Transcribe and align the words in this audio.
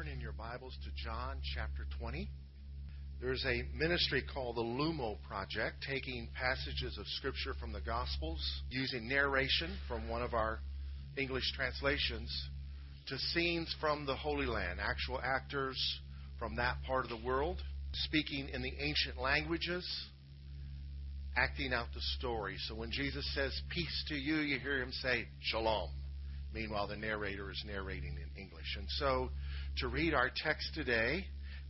turn 0.00 0.08
in 0.08 0.20
your 0.20 0.32
Bibles 0.32 0.74
to 0.82 1.04
John 1.04 1.40
chapter 1.54 1.84
20. 1.98 2.26
There's 3.20 3.44
a 3.44 3.64
ministry 3.76 4.22
called 4.32 4.56
the 4.56 4.62
Lumo 4.62 5.18
Project, 5.28 5.84
taking 5.86 6.28
passages 6.34 6.96
of 6.96 7.06
Scripture 7.18 7.52
from 7.60 7.72
the 7.72 7.82
Gospels, 7.82 8.40
using 8.70 9.08
narration 9.08 9.76
from 9.88 10.08
one 10.08 10.22
of 10.22 10.32
our 10.32 10.60
English 11.18 11.52
translations, 11.54 12.30
to 13.08 13.18
scenes 13.34 13.74
from 13.78 14.06
the 14.06 14.14
Holy 14.14 14.46
Land, 14.46 14.78
actual 14.80 15.20
actors 15.22 15.76
from 16.38 16.56
that 16.56 16.76
part 16.86 17.04
of 17.04 17.10
the 17.10 17.26
world, 17.26 17.60
speaking 17.92 18.48
in 18.54 18.62
the 18.62 18.72
ancient 18.78 19.20
languages, 19.20 19.86
acting 21.36 21.74
out 21.74 21.88
the 21.94 22.00
story. 22.18 22.56
So 22.68 22.74
when 22.74 22.90
Jesus 22.90 23.28
says, 23.34 23.52
Peace 23.68 24.04
to 24.08 24.14
you, 24.14 24.36
you 24.36 24.60
hear 24.60 24.82
him 24.82 24.92
say, 24.92 25.26
Shalom. 25.40 25.90
Meanwhile, 26.54 26.88
the 26.88 26.96
narrator 26.96 27.50
is 27.50 27.62
narrating 27.66 28.16
in 28.16 28.42
English. 28.42 28.76
And 28.76 28.86
so 28.98 29.30
to 29.80 29.88
read 29.88 30.12
our 30.12 30.30
text 30.44 30.74
today, 30.74 31.24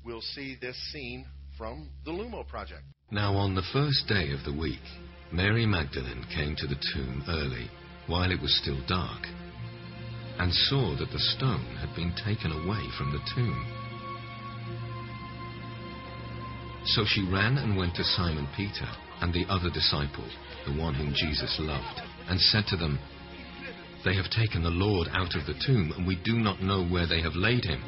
we'll 0.05 0.21
see 0.21 0.57
this 0.61 0.77
scene 0.93 1.25
from 1.57 1.89
the 2.05 2.11
Lumo 2.11 2.47
Project. 2.47 2.83
Now, 3.13 3.35
on 3.35 3.55
the 3.55 3.63
first 3.73 4.09
day 4.09 4.33
of 4.33 4.45
the 4.45 4.59
week, 4.59 4.83
Mary 5.33 5.65
Magdalene 5.65 6.27
came 6.35 6.57
to 6.57 6.67
the 6.67 6.83
tomb 6.93 7.23
early, 7.29 7.71
while 8.09 8.33
it 8.33 8.43
was 8.43 8.59
still 8.61 8.81
dark, 8.89 9.23
and 10.41 10.53
saw 10.53 10.97
that 10.99 11.13
the 11.13 11.21
stone 11.21 11.77
had 11.79 11.95
been 11.95 12.13
taken 12.27 12.51
away 12.51 12.83
from 12.99 13.13
the 13.13 13.23
tomb. 13.33 13.67
So 16.87 17.05
she 17.07 17.23
ran 17.31 17.59
and 17.59 17.77
went 17.77 17.95
to 17.95 18.03
Simon 18.03 18.49
Peter 18.57 18.91
and 19.21 19.33
the 19.33 19.47
other 19.49 19.71
disciple, 19.71 20.27
the 20.67 20.75
one 20.81 20.95
whom 20.95 21.15
Jesus 21.15 21.59
loved, 21.61 22.01
and 22.27 22.41
said 22.41 22.65
to 22.71 22.77
them, 22.77 22.99
They 24.05 24.17
have 24.17 24.31
taken 24.31 24.65
the 24.65 24.71
Lord 24.71 25.07
out 25.13 25.37
of 25.37 25.47
the 25.47 25.55
tomb, 25.65 25.93
and 25.97 26.09
we 26.09 26.21
do 26.25 26.35
not 26.35 26.61
know 26.61 26.85
where 26.85 27.07
they 27.07 27.23
have 27.23 27.37
laid 27.37 27.65
him. 27.65 27.81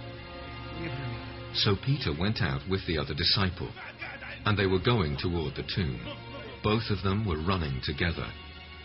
So 1.55 1.77
Peter 1.85 2.13
went 2.19 2.41
out 2.41 2.63
with 2.69 2.87
the 2.87 2.99
other 2.99 3.15
disciple, 3.15 3.71
and 4.45 4.59
they 4.59 4.67
were 4.67 4.81
going 4.81 5.17
toward 5.17 5.55
the 5.55 5.69
tomb. 5.75 6.01
Both 6.63 6.91
of 6.91 7.03
them 7.03 7.27
were 7.27 7.43
running 7.43 7.81
together. 7.85 8.27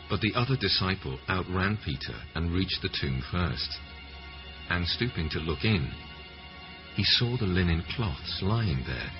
But 0.09 0.21
the 0.21 0.33
other 0.35 0.55
disciple 0.55 1.19
outran 1.29 1.77
Peter 1.83 2.16
and 2.35 2.53
reached 2.53 2.81
the 2.81 2.89
tomb 3.02 3.23
first. 3.31 3.69
And 4.69 4.88
stooping 4.88 5.29
to 5.29 5.39
look 5.39 5.63
in, 5.63 5.89
he 6.95 7.03
saw 7.03 7.38
the 7.38 7.45
linen 7.45 7.83
cloths 7.95 8.39
lying 8.41 8.83
there, 8.85 9.11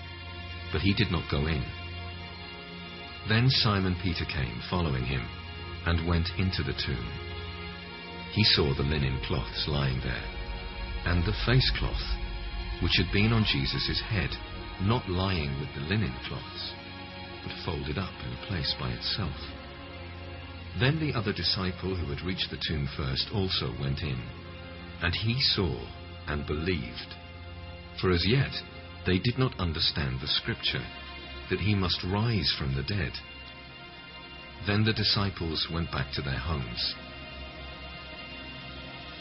but 0.72 0.82
he 0.82 0.94
did 0.94 1.12
not 1.12 1.30
go 1.30 1.46
in. 1.48 1.64
Then 3.30 3.50
Simon 3.50 3.96
Peter 4.02 4.26
came, 4.26 4.62
following 4.70 5.04
him, 5.04 5.26
and 5.86 6.08
went 6.08 6.30
into 6.38 6.64
the 6.64 6.74
tomb. 6.74 7.08
He 8.34 8.44
saw 8.44 8.74
the 8.74 8.84
linen 8.84 9.20
cloths 9.28 9.68
lying 9.68 10.00
there, 10.00 10.26
and 11.06 11.24
the 11.24 11.36
face 11.46 11.72
cloth 11.78 12.17
which 12.82 12.98
had 12.98 13.12
been 13.12 13.34
on 13.34 13.46
Jesus' 13.46 14.02
head, 14.08 14.30
not 14.82 15.10
lying 15.10 15.60
with 15.60 15.70
the 15.74 15.88
linen 15.90 16.14
cloths, 16.28 16.74
but 17.44 17.66
folded 17.66 17.98
up 17.98 18.14
in 18.26 18.34
a 18.34 18.46
place 18.48 18.74
by 18.80 18.92
itself. 18.92 19.36
Then 20.80 21.00
the 21.00 21.18
other 21.18 21.34
disciple 21.34 21.96
who 21.96 22.14
had 22.14 22.26
reached 22.26 22.52
the 22.52 22.62
tomb 22.68 22.88
first 22.96 23.30
also 23.34 23.74
went 23.80 24.02
in, 24.02 24.22
and 25.02 25.14
he 25.14 25.42
saw 25.42 25.74
and 26.28 26.46
believed. 26.46 27.16
For 28.00 28.12
as 28.12 28.26
yet 28.28 28.52
they 29.06 29.18
did 29.18 29.40
not 29.40 29.60
understand 29.60 30.20
the 30.20 30.28
scripture, 30.28 30.86
that 31.50 31.60
he 31.60 31.74
must 31.74 32.04
rise 32.04 32.54
from 32.58 32.76
the 32.76 32.84
dead. 32.84 33.14
Then 34.68 34.84
the 34.84 34.94
disciples 34.94 35.68
went 35.72 35.92
back 35.92 36.12
to 36.14 36.22
their 36.22 36.38
homes. 36.38 36.96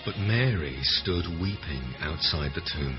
But 0.04 0.18
Mary 0.18 0.76
stood 0.82 1.26
weeping 1.40 1.94
outside 2.00 2.52
the 2.54 2.68
tomb. 2.74 2.98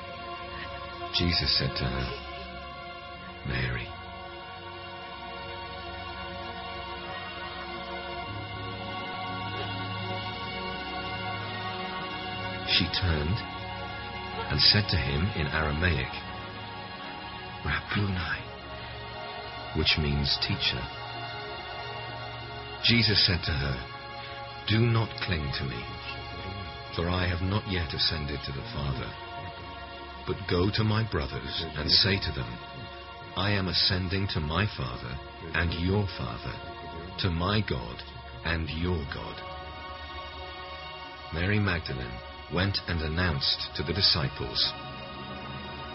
Jesus 1.13 1.57
said 1.59 1.75
to 1.75 1.83
her, 1.83 2.31
Mary. 3.45 3.87
She 12.69 12.85
turned 12.97 13.37
and 14.49 14.59
said 14.61 14.85
to 14.89 14.95
him 14.95 15.27
in 15.35 15.47
Aramaic, 15.47 16.07
Rabboni, 17.65 18.41
which 19.77 19.97
means 19.99 20.37
teacher. 20.41 20.81
Jesus 22.85 23.25
said 23.27 23.43
to 23.43 23.51
her, 23.51 23.77
Do 24.67 24.79
not 24.79 25.09
cling 25.21 25.51
to 25.57 25.65
me, 25.65 25.83
for 26.95 27.09
I 27.09 27.27
have 27.27 27.41
not 27.41 27.69
yet 27.69 27.93
ascended 27.93 28.39
to 28.45 28.51
the 28.53 28.63
Father. 28.73 29.30
But 30.27 30.37
go 30.49 30.69
to 30.75 30.83
my 30.83 31.09
brothers 31.09 31.65
and 31.75 31.89
say 31.89 32.17
to 32.17 32.31
them, 32.31 32.57
I 33.35 33.51
am 33.51 33.67
ascending 33.67 34.27
to 34.33 34.39
my 34.39 34.65
Father 34.77 35.17
and 35.53 35.73
your 35.85 36.05
Father, 36.17 36.53
to 37.19 37.29
my 37.29 37.61
God 37.67 37.95
and 38.45 38.69
your 38.69 39.03
God. 39.13 39.35
Mary 41.33 41.59
Magdalene 41.59 42.19
went 42.53 42.77
and 42.87 43.01
announced 43.01 43.69
to 43.77 43.83
the 43.83 43.93
disciples, 43.93 44.71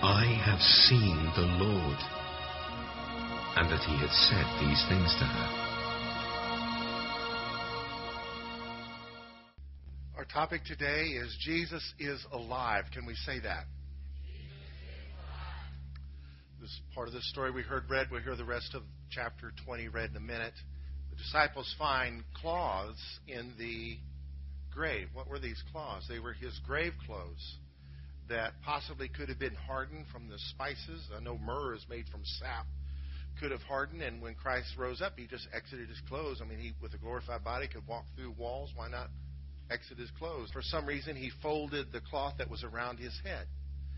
I 0.02 0.24
have 0.44 0.60
seen 0.60 1.30
the 1.36 1.48
Lord, 1.62 1.98
and 3.56 3.70
that 3.70 3.84
he 3.84 3.96
had 3.96 4.10
said 4.10 4.46
these 4.60 4.82
things 4.88 5.14
to 5.18 5.24
her. 5.24 5.66
Our 10.16 10.24
topic 10.24 10.64
today 10.64 11.16
is 11.20 11.36
Jesus 11.40 11.94
is 11.98 12.24
alive. 12.32 12.84
Can 12.92 13.06
we 13.06 13.14
say 13.14 13.40
that? 13.40 13.64
This 16.60 16.80
part 16.94 17.06
of 17.06 17.12
the 17.12 17.20
story 17.20 17.50
we 17.50 17.62
heard 17.62 17.88
read. 17.90 18.08
We'll 18.10 18.22
hear 18.22 18.34
the 18.34 18.44
rest 18.44 18.74
of 18.74 18.82
chapter 19.10 19.52
20 19.66 19.88
read 19.88 20.10
in 20.10 20.16
a 20.16 20.20
minute. 20.20 20.54
The 21.10 21.16
disciples 21.16 21.72
find 21.78 22.24
cloths 22.34 23.20
in 23.28 23.52
the 23.58 23.98
grave. 24.72 25.08
What 25.12 25.28
were 25.28 25.38
these 25.38 25.62
cloths? 25.70 26.08
They 26.08 26.18
were 26.18 26.32
his 26.32 26.58
grave 26.66 26.94
clothes 27.06 27.58
that 28.30 28.54
possibly 28.64 29.06
could 29.06 29.28
have 29.28 29.38
been 29.38 29.54
hardened 29.54 30.06
from 30.10 30.28
the 30.28 30.38
spices. 30.50 31.06
I 31.14 31.20
know 31.20 31.36
myrrh 31.36 31.74
is 31.74 31.84
made 31.90 32.08
from 32.08 32.22
sap. 32.24 32.66
Could 33.38 33.50
have 33.50 33.62
hardened, 33.62 34.00
and 34.00 34.22
when 34.22 34.34
Christ 34.34 34.68
rose 34.78 35.02
up, 35.02 35.12
he 35.18 35.26
just 35.26 35.46
exited 35.52 35.90
his 35.90 36.00
clothes. 36.08 36.40
I 36.42 36.48
mean, 36.48 36.58
he, 36.58 36.72
with 36.80 36.94
a 36.94 36.98
glorified 36.98 37.44
body, 37.44 37.68
could 37.68 37.86
walk 37.86 38.06
through 38.16 38.30
walls. 38.30 38.70
Why 38.74 38.88
not 38.88 39.10
exit 39.70 39.98
his 39.98 40.10
clothes? 40.18 40.50
For 40.52 40.62
some 40.62 40.86
reason, 40.86 41.16
he 41.16 41.30
folded 41.42 41.92
the 41.92 42.00
cloth 42.00 42.36
that 42.38 42.48
was 42.48 42.64
around 42.64 42.98
his 42.98 43.12
head. 43.22 43.46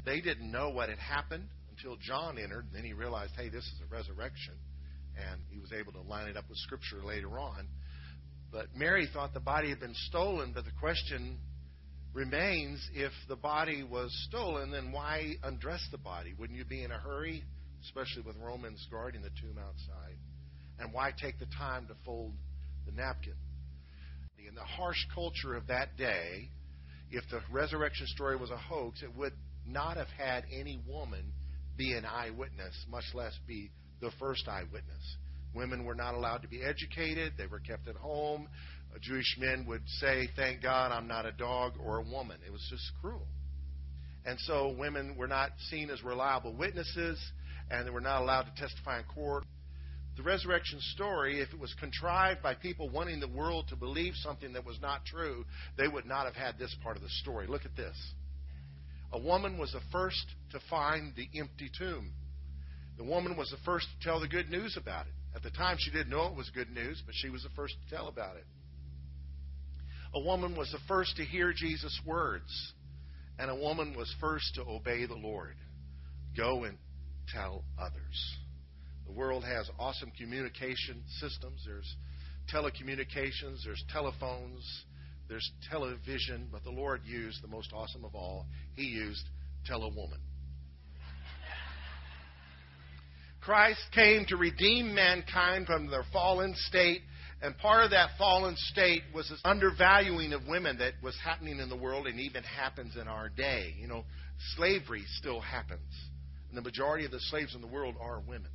They 0.04 0.20
didn't 0.20 0.50
know 0.50 0.70
what 0.70 0.88
had 0.88 0.98
happened 0.98 1.48
until 1.78 1.96
John 1.96 2.38
entered, 2.38 2.66
then 2.72 2.84
he 2.84 2.92
realized, 2.92 3.32
hey, 3.36 3.48
this 3.48 3.64
is 3.64 3.80
a 3.80 3.94
resurrection, 3.94 4.54
and 5.16 5.40
he 5.48 5.58
was 5.58 5.72
able 5.72 5.92
to 5.92 6.00
line 6.00 6.28
it 6.28 6.36
up 6.36 6.48
with 6.48 6.58
Scripture 6.58 7.04
later 7.04 7.38
on. 7.38 7.68
But 8.50 8.74
Mary 8.74 9.08
thought 9.12 9.34
the 9.34 9.40
body 9.40 9.68
had 9.68 9.80
been 9.80 9.94
stolen, 9.94 10.52
but 10.54 10.64
the 10.64 10.72
question 10.80 11.38
remains 12.12 12.84
if 12.94 13.12
the 13.28 13.36
body 13.36 13.84
was 13.84 14.10
stolen, 14.28 14.70
then 14.70 14.90
why 14.90 15.34
undress 15.42 15.86
the 15.92 15.98
body? 15.98 16.34
Wouldn't 16.38 16.58
you 16.58 16.64
be 16.64 16.82
in 16.82 16.90
a 16.90 16.98
hurry, 16.98 17.44
especially 17.82 18.22
with 18.22 18.36
Romans 18.36 18.84
guarding 18.90 19.22
the 19.22 19.30
tomb 19.40 19.58
outside? 19.58 20.16
And 20.78 20.92
why 20.92 21.12
take 21.20 21.38
the 21.38 21.46
time 21.58 21.86
to 21.88 21.94
fold 22.04 22.32
the 22.86 22.92
napkin? 22.92 23.34
In 24.48 24.54
the 24.54 24.62
harsh 24.62 25.04
culture 25.14 25.54
of 25.54 25.66
that 25.66 25.96
day, 25.96 26.48
if 27.10 27.24
the 27.30 27.40
resurrection 27.52 28.06
story 28.08 28.36
was 28.36 28.50
a 28.50 28.56
hoax, 28.56 29.02
it 29.02 29.14
would 29.14 29.34
not 29.66 29.96
have 29.96 30.08
had 30.16 30.44
any 30.50 30.80
woman 30.88 31.32
be 31.78 31.94
an 31.94 32.04
eyewitness, 32.04 32.74
much 32.90 33.04
less 33.14 33.32
be 33.46 33.70
the 34.02 34.10
first 34.18 34.46
eyewitness. 34.48 35.16
Women 35.54 35.84
were 35.84 35.94
not 35.94 36.14
allowed 36.14 36.42
to 36.42 36.48
be 36.48 36.62
educated, 36.62 37.32
they 37.38 37.46
were 37.46 37.60
kept 37.60 37.88
at 37.88 37.96
home. 37.96 38.48
Jewish 39.00 39.36
men 39.38 39.64
would 39.68 39.82
say, 40.00 40.28
Thank 40.34 40.62
God 40.62 40.92
I'm 40.92 41.06
not 41.06 41.24
a 41.24 41.32
dog 41.32 41.74
or 41.82 41.98
a 41.98 42.02
woman. 42.02 42.38
It 42.46 42.52
was 42.52 42.66
just 42.68 42.90
cruel. 43.00 43.26
And 44.26 44.38
so 44.40 44.74
women 44.76 45.16
were 45.16 45.28
not 45.28 45.52
seen 45.70 45.90
as 45.90 46.02
reliable 46.02 46.54
witnesses, 46.54 47.18
and 47.70 47.86
they 47.86 47.90
were 47.90 48.00
not 48.00 48.22
allowed 48.22 48.42
to 48.42 48.60
testify 48.60 48.98
in 48.98 49.04
court. 49.04 49.44
The 50.16 50.22
resurrection 50.22 50.80
story, 50.94 51.40
if 51.40 51.52
it 51.52 51.60
was 51.60 51.72
contrived 51.78 52.42
by 52.42 52.54
people 52.54 52.88
wanting 52.88 53.20
the 53.20 53.28
world 53.28 53.68
to 53.68 53.76
believe 53.76 54.14
something 54.16 54.52
that 54.54 54.66
was 54.66 54.80
not 54.82 55.04
true, 55.04 55.44
they 55.76 55.86
would 55.86 56.06
not 56.06 56.24
have 56.24 56.34
had 56.34 56.58
this 56.58 56.74
part 56.82 56.96
of 56.96 57.02
the 57.02 57.08
story. 57.08 57.46
Look 57.46 57.64
at 57.64 57.76
this. 57.76 57.96
A 59.12 59.18
woman 59.18 59.58
was 59.58 59.72
the 59.72 59.80
first 59.90 60.24
to 60.52 60.60
find 60.68 61.14
the 61.16 61.28
empty 61.38 61.70
tomb. 61.76 62.12
The 62.96 63.04
woman 63.04 63.36
was 63.36 63.50
the 63.50 63.56
first 63.64 63.86
to 63.86 64.08
tell 64.08 64.20
the 64.20 64.28
good 64.28 64.50
news 64.50 64.76
about 64.76 65.06
it. 65.06 65.12
At 65.34 65.42
the 65.42 65.50
time, 65.50 65.76
she 65.78 65.90
didn't 65.90 66.10
know 66.10 66.26
it 66.26 66.34
was 66.34 66.50
good 66.50 66.70
news, 66.70 67.02
but 67.06 67.14
she 67.14 67.30
was 67.30 67.42
the 67.42 67.50
first 67.50 67.74
to 67.82 67.94
tell 67.94 68.08
about 68.08 68.36
it. 68.36 68.44
A 70.14 70.20
woman 70.20 70.56
was 70.56 70.70
the 70.72 70.80
first 70.88 71.16
to 71.16 71.24
hear 71.24 71.52
Jesus' 71.52 72.00
words, 72.04 72.72
and 73.38 73.50
a 73.50 73.54
woman 73.54 73.94
was 73.96 74.12
first 74.20 74.54
to 74.56 74.62
obey 74.62 75.06
the 75.06 75.14
Lord. 75.14 75.56
Go 76.36 76.64
and 76.64 76.76
tell 77.32 77.62
others. 77.78 78.36
The 79.06 79.12
world 79.12 79.44
has 79.44 79.70
awesome 79.78 80.10
communication 80.18 81.02
systems. 81.20 81.62
There's 81.66 81.96
telecommunications, 82.52 83.64
there's 83.64 83.84
telephones, 83.92 84.84
there's 85.28 85.50
television, 85.70 86.48
but 86.50 86.64
the 86.64 86.70
Lord 86.70 87.02
used 87.04 87.42
the 87.42 87.48
most 87.48 87.72
awesome 87.72 88.04
of 88.04 88.14
all. 88.14 88.46
He 88.74 88.84
used 88.84 89.24
tell 89.66 89.82
a 89.82 89.88
woman. 89.88 90.18
Christ 93.40 93.80
came 93.94 94.24
to 94.26 94.36
redeem 94.36 94.94
mankind 94.94 95.66
from 95.66 95.90
their 95.90 96.04
fallen 96.12 96.54
state, 96.56 97.00
and 97.40 97.56
part 97.56 97.84
of 97.84 97.90
that 97.92 98.10
fallen 98.18 98.54
state 98.56 99.02
was 99.14 99.28
this 99.28 99.40
undervaluing 99.44 100.32
of 100.32 100.46
women 100.46 100.78
that 100.78 100.94
was 101.02 101.16
happening 101.24 101.58
in 101.58 101.68
the 101.68 101.76
world 101.76 102.06
and 102.06 102.20
even 102.20 102.42
happens 102.42 102.96
in 103.00 103.06
our 103.06 103.28
day. 103.28 103.74
You 103.78 103.86
know, 103.86 104.04
slavery 104.56 105.04
still 105.18 105.40
happens, 105.40 105.80
and 106.48 106.58
the 106.58 106.62
majority 106.62 107.04
of 107.04 107.10
the 107.10 107.20
slaves 107.20 107.54
in 107.54 107.60
the 107.60 107.68
world 107.68 107.94
are 108.00 108.20
women. 108.20 108.50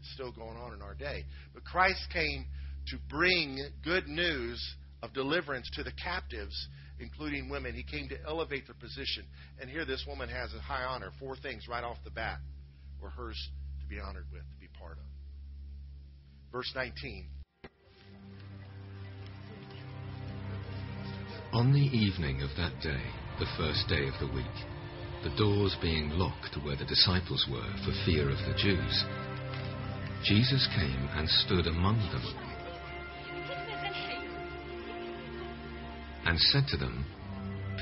It's 0.00 0.12
still 0.14 0.32
going 0.32 0.56
on 0.56 0.74
in 0.74 0.80
our 0.80 0.94
day. 0.94 1.24
But 1.52 1.64
Christ 1.64 2.06
came 2.12 2.46
to 2.88 2.98
bring 3.10 3.58
good 3.82 4.06
news 4.06 4.62
of 5.04 5.12
deliverance 5.12 5.70
to 5.74 5.82
the 5.82 5.92
captives, 5.92 6.68
including 6.98 7.50
women. 7.50 7.74
He 7.74 7.82
came 7.82 8.08
to 8.08 8.16
elevate 8.26 8.66
their 8.66 8.74
position. 8.74 9.24
And 9.60 9.68
here 9.68 9.84
this 9.84 10.02
woman 10.08 10.30
has 10.30 10.54
a 10.54 10.60
high 10.60 10.84
honor. 10.84 11.10
Four 11.20 11.36
things 11.36 11.68
right 11.68 11.84
off 11.84 11.98
the 12.04 12.10
bat 12.10 12.38
were 13.02 13.10
hers 13.10 13.36
to 13.82 13.86
be 13.86 14.00
honored 14.00 14.24
with, 14.32 14.40
to 14.40 14.58
be 14.58 14.68
part 14.78 14.92
of. 14.92 15.04
Verse 16.50 16.72
19. 16.74 17.26
On 21.52 21.72
the 21.72 21.96
evening 21.96 22.40
of 22.40 22.48
that 22.56 22.80
day, 22.82 23.04
the 23.38 23.46
first 23.58 23.86
day 23.88 24.08
of 24.08 24.14
the 24.20 24.34
week, 24.34 24.46
the 25.22 25.36
doors 25.36 25.76
being 25.82 26.08
locked 26.10 26.56
where 26.64 26.76
the 26.76 26.84
disciples 26.86 27.46
were 27.50 27.72
for 27.84 27.92
fear 28.06 28.30
of 28.30 28.38
the 28.38 28.54
Jews, 28.56 29.04
Jesus 30.24 30.66
came 30.74 31.08
and 31.12 31.28
stood 31.28 31.66
among 31.66 31.98
them 32.10 32.43
and 36.26 36.38
said 36.38 36.64
to 36.68 36.76
them, 36.76 37.04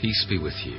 Peace 0.00 0.26
be 0.28 0.38
with 0.38 0.54
you. 0.64 0.78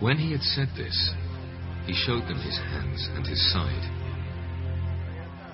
When 0.00 0.16
he 0.16 0.32
had 0.32 0.40
said 0.40 0.68
this, 0.76 1.12
he 1.86 1.94
showed 1.94 2.22
them 2.22 2.40
his 2.40 2.56
hands 2.56 3.08
and 3.14 3.26
his 3.26 3.52
side. 3.52 4.00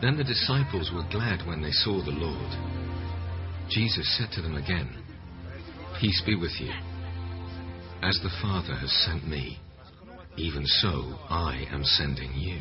Then 0.00 0.16
the 0.16 0.24
disciples 0.24 0.92
were 0.94 1.08
glad 1.10 1.46
when 1.46 1.62
they 1.62 1.72
saw 1.72 2.02
the 2.04 2.12
Lord. 2.12 2.52
Jesus 3.68 4.16
said 4.16 4.30
to 4.32 4.42
them 4.42 4.54
again, 4.54 5.02
Peace 6.00 6.22
be 6.24 6.36
with 6.36 6.52
you. 6.60 6.70
As 8.02 8.20
the 8.22 8.30
Father 8.40 8.74
has 8.76 8.92
sent 9.04 9.26
me, 9.26 9.58
even 10.36 10.64
so 10.66 11.18
I 11.28 11.66
am 11.72 11.82
sending 11.82 12.32
you. 12.34 12.60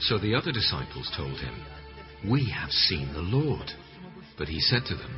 So 0.00 0.18
the 0.18 0.34
other 0.34 0.50
disciples 0.50 1.12
told 1.16 1.38
him, 1.38 1.54
We 2.28 2.48
have 2.50 2.70
seen 2.70 3.12
the 3.12 3.20
Lord. 3.20 3.70
But 4.38 4.48
he 4.48 4.60
said 4.60 4.84
to 4.86 4.96
them, 4.96 5.14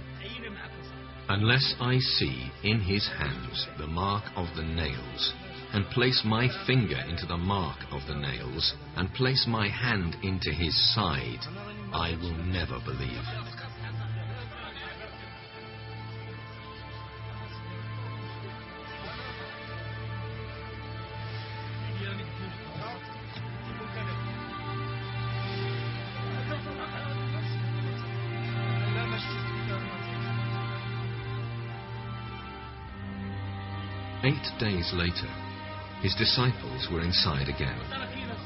Unless 1.28 1.76
I 1.80 1.98
see 1.98 2.50
in 2.64 2.80
his 2.80 3.06
hands 3.06 3.66
the 3.78 3.86
mark 3.86 4.24
of 4.36 4.48
the 4.56 4.64
nails, 4.64 5.32
and 5.72 5.86
place 5.86 6.22
my 6.24 6.48
finger 6.66 6.98
into 7.08 7.26
the 7.26 7.36
mark 7.36 7.78
of 7.92 8.00
the 8.08 8.16
nails, 8.16 8.74
and 8.96 9.12
place 9.14 9.46
my 9.48 9.68
hand 9.68 10.16
into 10.22 10.50
his 10.50 10.74
side, 10.94 11.40
I 11.92 12.16
will 12.20 12.36
never 12.44 12.80
believe. 12.84 13.51
Eight 34.24 34.46
days 34.60 34.92
later, 34.94 35.26
his 36.00 36.14
disciples 36.14 36.86
were 36.92 37.00
inside 37.00 37.48
again, 37.48 37.80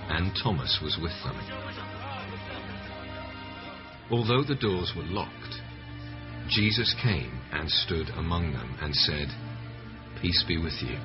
and 0.09 0.33
Thomas 0.43 0.79
was 0.83 0.97
with 1.03 1.13
them. 1.23 1.37
Although 4.11 4.43
the 4.43 4.55
doors 4.55 4.95
were 4.97 5.03
locked, 5.03 5.61
Jesus 6.49 6.95
came 7.03 7.41
and 7.53 7.71
stood 7.71 8.09
among 8.17 8.55
them 8.55 8.75
and 8.81 8.95
said, 8.95 9.29
Peace 10.23 10.43
be 10.49 10.57
with 10.57 10.81
you. 10.81 10.97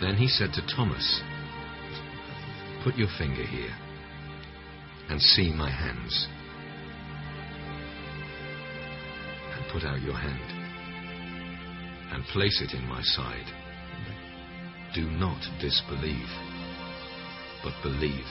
Then 0.00 0.16
he 0.16 0.28
said 0.28 0.54
to 0.54 0.66
Thomas, 0.74 1.20
Put 2.86 2.94
your 2.94 3.08
finger 3.18 3.42
here 3.42 3.74
and 5.08 5.20
see 5.20 5.52
my 5.52 5.68
hands. 5.68 6.28
And 9.56 9.72
put 9.72 9.82
out 9.82 10.00
your 10.02 10.14
hand 10.14 10.52
and 12.12 12.22
place 12.26 12.62
it 12.62 12.78
in 12.78 12.86
my 12.86 13.02
side. 13.02 13.50
Do 14.94 15.02
not 15.10 15.42
disbelieve, 15.60 16.28
but 17.64 17.74
believe. 17.82 18.24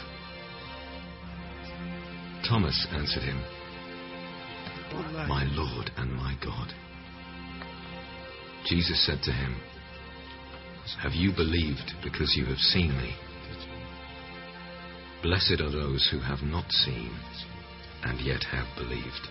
Thomas 2.47 2.87
answered 2.93 3.23
him, 3.23 3.41
My 5.27 5.43
Lord 5.51 5.91
and 5.97 6.13
my 6.13 6.33
God. 6.41 6.69
Jesus 8.65 9.05
said 9.05 9.19
to 9.23 9.33
him, 9.33 9.57
Have 11.03 11.11
you 11.11 11.33
believed 11.35 11.91
because 12.01 12.37
you 12.37 12.45
have 12.45 12.59
seen 12.59 12.95
me? 12.99 13.15
Blessed 15.25 15.59
are 15.59 15.71
those 15.71 16.07
who 16.11 16.19
have 16.19 16.43
not 16.43 16.71
seen 16.71 17.09
and 18.03 18.21
yet 18.21 18.43
have 18.43 18.67
believed. 18.77 19.27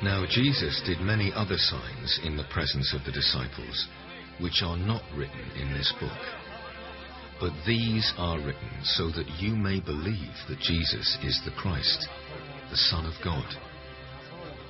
Now 0.00 0.24
Jesus 0.30 0.80
did 0.86 1.00
many 1.00 1.32
other 1.34 1.56
signs 1.56 2.20
in 2.22 2.36
the 2.36 2.46
presence 2.52 2.94
of 2.94 3.04
the 3.04 3.10
disciples, 3.10 3.88
which 4.40 4.62
are 4.62 4.76
not 4.76 5.02
written 5.16 5.50
in 5.60 5.72
this 5.72 5.92
book. 5.98 6.22
But 7.40 7.50
these 7.66 8.12
are 8.16 8.38
written 8.38 8.70
so 8.84 9.10
that 9.10 9.40
you 9.40 9.56
may 9.56 9.80
believe 9.80 10.36
that 10.48 10.60
Jesus 10.60 11.18
is 11.24 11.42
the 11.44 11.56
Christ, 11.60 12.06
the 12.70 12.76
Son 12.76 13.06
of 13.06 13.14
God, 13.24 13.56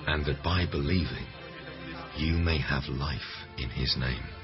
and 0.07 0.25
that 0.25 0.43
by 0.43 0.65
believing 0.65 1.27
you 2.17 2.39
may 2.39 2.59
have 2.59 2.85
life 2.89 3.21
in 3.59 3.69
his 3.69 3.95
name. 3.99 4.38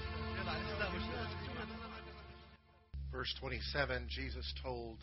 Verse 3.25 3.35
27 3.41 4.09
Jesus 4.11 4.53
told 4.63 4.99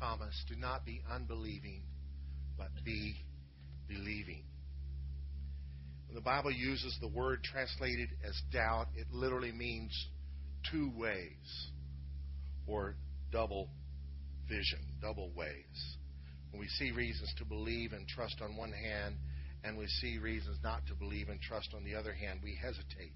Thomas, 0.00 0.34
Do 0.48 0.56
not 0.56 0.84
be 0.84 1.00
unbelieving, 1.08 1.82
but 2.58 2.70
be 2.84 3.14
believing. 3.86 4.42
When 6.08 6.16
the 6.16 6.22
Bible 6.22 6.50
uses 6.50 6.98
the 7.00 7.06
word 7.06 7.44
translated 7.44 8.08
as 8.28 8.34
doubt, 8.52 8.88
it 8.96 9.06
literally 9.12 9.52
means 9.52 9.92
two 10.72 10.90
ways 10.96 11.68
or 12.66 12.96
double 13.30 13.68
vision, 14.48 14.80
double 15.00 15.30
ways. 15.36 15.96
When 16.50 16.58
we 16.58 16.66
see 16.66 16.90
reasons 16.90 17.32
to 17.38 17.44
believe 17.44 17.92
and 17.92 18.08
trust 18.08 18.40
on 18.42 18.56
one 18.56 18.72
hand, 18.72 19.14
and 19.62 19.78
we 19.78 19.86
see 19.86 20.18
reasons 20.18 20.58
not 20.64 20.84
to 20.88 20.96
believe 20.96 21.28
and 21.28 21.40
trust 21.40 21.74
on 21.76 21.84
the 21.84 21.94
other 21.94 22.12
hand, 22.12 22.40
we 22.42 22.58
hesitate. 22.60 23.12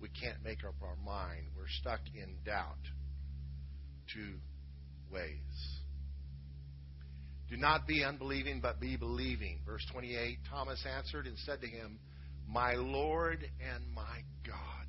We 0.00 0.08
can't 0.08 0.42
make 0.42 0.64
up 0.64 0.76
our 0.82 0.96
mind. 1.04 1.48
We're 1.54 1.68
stuck 1.68 2.00
in 2.14 2.36
doubt. 2.46 2.78
Two 4.12 4.34
ways. 5.12 5.78
Do 7.50 7.56
not 7.56 7.86
be 7.86 8.04
unbelieving, 8.04 8.60
but 8.60 8.80
be 8.80 8.96
believing. 8.96 9.60
Verse 9.64 9.84
28 9.92 10.38
Thomas 10.50 10.84
answered 10.96 11.26
and 11.26 11.36
said 11.38 11.60
to 11.62 11.66
him, 11.66 11.98
My 12.46 12.74
Lord 12.74 13.48
and 13.74 13.84
my 13.94 14.22
God. 14.46 14.86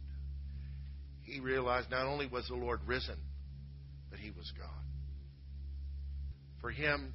He 1.24 1.40
realized 1.40 1.90
not 1.90 2.06
only 2.06 2.28
was 2.28 2.48
the 2.48 2.56
Lord 2.56 2.82
risen, 2.86 3.18
but 4.10 4.20
he 4.20 4.32
was 4.32 4.52
God. 4.58 4.68
For 6.60 6.72
him 6.72 7.14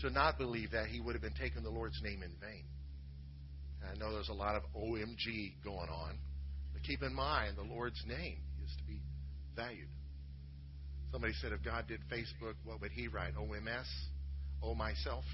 to 0.00 0.10
not 0.10 0.38
believe 0.38 0.70
that, 0.70 0.86
he 0.86 1.00
would 1.00 1.14
have 1.14 1.22
been 1.22 1.34
taking 1.34 1.62
the 1.62 1.70
Lord's 1.70 2.00
name 2.02 2.22
in 2.22 2.30
vain. 2.40 2.64
I 3.82 3.96
know 3.98 4.12
there's 4.12 4.28
a 4.28 4.34
lot 4.34 4.54
of 4.54 4.62
OMG 4.76 5.54
going 5.64 5.88
on, 5.88 6.18
but 6.72 6.82
keep 6.84 7.02
in 7.02 7.14
mind 7.14 7.56
the 7.56 7.62
Lord's 7.62 8.02
name 8.06 8.38
is 8.64 8.70
to 8.78 8.84
be 8.84 9.00
valued. 9.54 9.88
Somebody 11.10 11.32
said 11.40 11.52
if 11.52 11.62
God 11.64 11.86
did 11.88 12.00
Facebook, 12.10 12.54
what 12.64 12.80
would 12.80 12.92
he 12.92 13.08
write? 13.08 13.34
OMS? 13.34 13.86
Oh, 14.62 14.74
myself? 14.74 15.24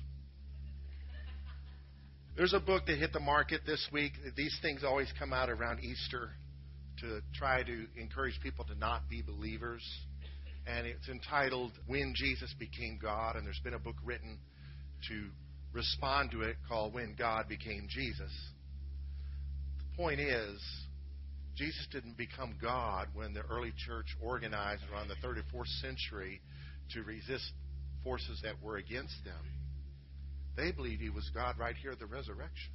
There's 2.37 2.53
a 2.53 2.61
book 2.61 2.87
that 2.87 2.99
hit 2.99 3.13
the 3.13 3.21
market 3.21 3.63
this 3.67 3.89
week. 3.93 4.13
These 4.37 4.59
things 4.61 4.83
always 4.85 5.13
come 5.19 5.33
out 5.33 5.51
around 5.51 5.81
Easter 5.81 6.31
to 7.01 7.21
try 7.35 7.63
to 7.63 7.87
encourage 7.97 8.39
people 8.43 8.65
to 8.67 8.75
not 8.75 9.09
be 9.09 9.23
believers. 9.23 9.83
And 10.67 10.87
it's 10.87 11.09
entitled 11.09 11.73
When 11.87 12.15
Jesus 12.17 12.53
Became 12.59 12.99
God. 13.01 13.37
And 13.37 13.47
there's 13.47 13.61
been 13.63 13.75
a 13.75 13.79
book 13.79 13.97
written 14.05 14.39
to 15.09 15.27
respond 15.73 16.31
to 16.33 16.43
it 16.43 16.57
called 16.69 16.95
When 16.95 17.15
God 17.19 17.49
Became 17.49 17.87
Jesus. 17.89 18.33
The 19.79 19.97
point 19.97 20.21
is, 20.21 20.61
Jesus 21.57 21.87
didn't 21.93 22.17
become 22.17 22.57
God 22.61 23.09
when 23.15 23.33
the 23.33 23.43
early 23.43 23.73
church 23.87 24.07
organized 24.21 24.83
around 24.93 25.09
the 25.09 25.15
third 25.23 25.39
or 25.39 25.45
fourth 25.53 25.69
century 25.81 26.41
to 26.93 27.03
resist 27.03 27.53
forces 28.03 28.41
that 28.43 28.61
were 28.63 28.77
against 28.77 29.15
them. 29.25 29.45
They 30.57 30.73
believed 30.73 31.01
he 31.01 31.11
was 31.11 31.31
God 31.35 31.59
right 31.59 31.77
here 31.77 31.93
at 31.93 31.99
the 31.99 32.07
resurrection. 32.07 32.73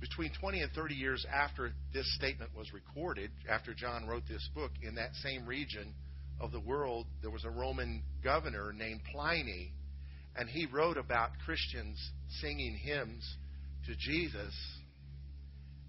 Between 0.00 0.30
20 0.40 0.60
and 0.60 0.72
30 0.72 0.94
years 0.94 1.26
after 1.32 1.72
this 1.92 2.14
statement 2.14 2.54
was 2.56 2.72
recorded, 2.72 3.30
after 3.50 3.74
John 3.74 4.06
wrote 4.06 4.22
this 4.28 4.48
book, 4.54 4.70
in 4.82 4.94
that 4.94 5.14
same 5.22 5.44
region 5.44 5.92
of 6.40 6.52
the 6.52 6.60
world, 6.60 7.06
there 7.20 7.30
was 7.30 7.44
a 7.44 7.50
Roman 7.50 8.02
governor 8.22 8.72
named 8.72 9.00
Pliny 9.12 9.72
and 10.38 10.48
he 10.48 10.66
wrote 10.66 10.96
about 10.96 11.30
Christians 11.44 11.98
singing 12.40 12.76
hymns 12.76 13.28
to 13.86 13.94
Jesus 13.96 14.54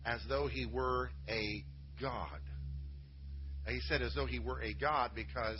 as 0.05 0.21
though 0.27 0.47
he 0.47 0.65
were 0.65 1.09
a 1.27 1.63
God. 2.01 2.39
He 3.67 3.79
said 3.81 4.01
as 4.01 4.15
though 4.15 4.25
he 4.25 4.39
were 4.39 4.61
a 4.61 4.73
God 4.73 5.11
because 5.13 5.59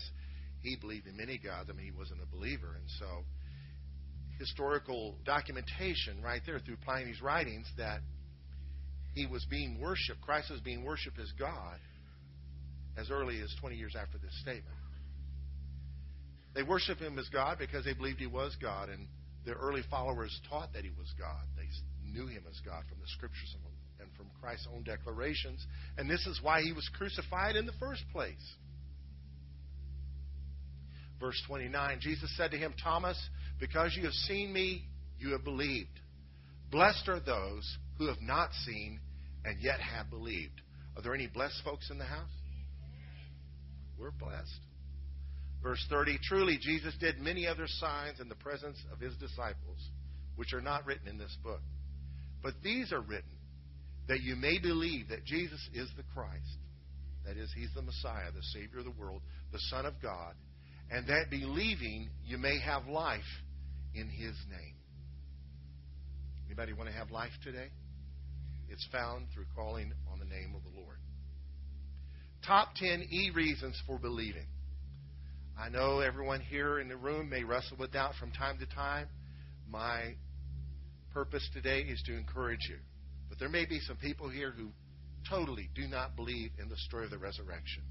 he 0.61 0.75
believed 0.75 1.07
in 1.07 1.15
many 1.15 1.37
gods. 1.37 1.69
I 1.69 1.73
mean, 1.73 1.85
he 1.85 1.97
wasn't 1.97 2.21
a 2.21 2.35
believer. 2.35 2.75
And 2.75 2.89
so, 2.99 3.23
historical 4.39 5.15
documentation 5.25 6.21
right 6.23 6.41
there 6.45 6.59
through 6.59 6.77
Pliny's 6.77 7.21
writings 7.21 7.67
that 7.77 7.99
he 9.13 9.25
was 9.25 9.45
being 9.49 9.79
worshiped, 9.79 10.21
Christ 10.21 10.49
was 10.49 10.61
being 10.61 10.83
worshiped 10.83 11.19
as 11.19 11.31
God 11.37 11.79
as 12.97 13.11
early 13.11 13.41
as 13.41 13.53
20 13.59 13.75
years 13.75 13.95
after 13.99 14.17
this 14.17 14.33
statement. 14.41 14.75
They 16.55 16.63
worshiped 16.63 17.01
him 17.01 17.17
as 17.19 17.29
God 17.29 17.57
because 17.59 17.85
they 17.85 17.93
believed 17.93 18.19
he 18.19 18.27
was 18.27 18.55
God, 18.61 18.89
and 18.89 19.07
their 19.45 19.55
early 19.55 19.83
followers 19.89 20.37
taught 20.49 20.73
that 20.73 20.83
he 20.83 20.89
was 20.97 21.13
God. 21.17 21.45
They 21.55 21.69
knew 22.11 22.27
him 22.27 22.43
as 22.49 22.59
God 22.65 22.83
from 22.89 22.99
the 22.99 23.07
scriptures 23.07 23.53
and 23.55 23.63
from 24.15 24.27
Christ's 24.41 24.67
own 24.73 24.83
declarations, 24.83 25.65
and 25.97 26.09
this 26.09 26.25
is 26.25 26.39
why 26.41 26.61
he 26.61 26.71
was 26.71 26.89
crucified 26.97 27.55
in 27.55 27.65
the 27.65 27.73
first 27.79 28.03
place. 28.11 28.55
Verse 31.19 31.41
29 31.47 31.99
Jesus 31.99 32.35
said 32.37 32.51
to 32.51 32.57
him, 32.57 32.73
Thomas, 32.81 33.17
because 33.59 33.95
you 33.95 34.03
have 34.03 34.13
seen 34.13 34.53
me, 34.53 34.85
you 35.17 35.31
have 35.31 35.43
believed. 35.43 35.99
Blessed 36.71 37.07
are 37.09 37.19
those 37.19 37.77
who 37.97 38.07
have 38.07 38.21
not 38.21 38.53
seen 38.65 38.99
and 39.43 39.59
yet 39.59 39.79
have 39.79 40.09
believed. 40.09 40.61
Are 40.95 41.01
there 41.01 41.15
any 41.15 41.27
blessed 41.27 41.61
folks 41.63 41.89
in 41.89 41.97
the 41.97 42.05
house? 42.05 42.29
We're 43.97 44.11
blessed. 44.11 44.61
Verse 45.61 45.85
30 45.89 46.19
Truly, 46.23 46.57
Jesus 46.61 46.95
did 46.99 47.19
many 47.19 47.47
other 47.47 47.67
signs 47.67 48.19
in 48.19 48.29
the 48.29 48.35
presence 48.35 48.77
of 48.93 48.99
his 48.99 49.15
disciples, 49.17 49.77
which 50.35 50.53
are 50.53 50.61
not 50.61 50.85
written 50.85 51.07
in 51.07 51.17
this 51.17 51.35
book. 51.43 51.61
But 52.41 52.53
these 52.63 52.93
are 52.93 53.01
written 53.01 53.29
that 54.09 54.21
you 54.21 54.35
may 54.35 54.57
believe 54.57 55.09
that 55.09 55.23
Jesus 55.23 55.61
is 55.73 55.87
the 55.95 56.03
Christ. 56.13 56.57
That 57.25 57.37
is, 57.37 57.51
he's 57.55 57.69
the 57.75 57.83
Messiah, 57.83 58.31
the 58.35 58.41
Savior 58.41 58.79
of 58.79 58.85
the 58.85 58.99
world, 58.99 59.21
the 59.51 59.59
Son 59.69 59.85
of 59.85 59.93
God. 60.01 60.33
And 60.89 61.07
that 61.07 61.29
believing 61.29 62.09
you 62.25 62.39
may 62.39 62.59
have 62.59 62.87
life 62.87 63.21
in 63.93 64.09
his 64.09 64.33
name. 64.49 64.75
Anybody 66.47 66.73
want 66.73 66.89
to 66.89 66.95
have 66.95 67.11
life 67.11 67.31
today? 67.43 67.67
It's 68.67 68.87
found 68.91 69.27
through 69.33 69.45
calling 69.55 69.93
on 70.11 70.17
the 70.17 70.25
name 70.25 70.55
of 70.55 70.63
the 70.63 70.79
Lord. 70.79 70.97
Top 72.45 72.69
10 72.75 73.07
E 73.11 73.31
reasons 73.35 73.79
for 73.85 73.99
believing. 73.99 74.47
I 75.59 75.69
know 75.69 75.99
everyone 75.99 76.41
here 76.41 76.79
in 76.79 76.87
the 76.87 76.97
room 76.97 77.29
may 77.29 77.43
wrestle 77.43 77.77
with 77.77 77.91
doubt 77.91 78.13
from 78.19 78.31
time 78.31 78.57
to 78.57 78.65
time. 78.65 79.07
My 79.69 80.15
purpose 81.13 81.47
today 81.53 81.81
is 81.81 82.01
to 82.07 82.17
encourage 82.17 82.67
you. 82.69 82.77
But 83.29 83.39
there 83.39 83.49
may 83.49 83.65
be 83.65 83.79
some 83.79 83.97
people 83.97 84.29
here 84.29 84.51
who 84.51 84.69
totally 85.29 85.69
do 85.75 85.87
not 85.87 86.15
believe 86.15 86.51
in 86.59 86.69
the 86.69 86.77
story 86.77 87.05
of 87.05 87.11
the 87.11 87.17
resurrection. 87.17 87.83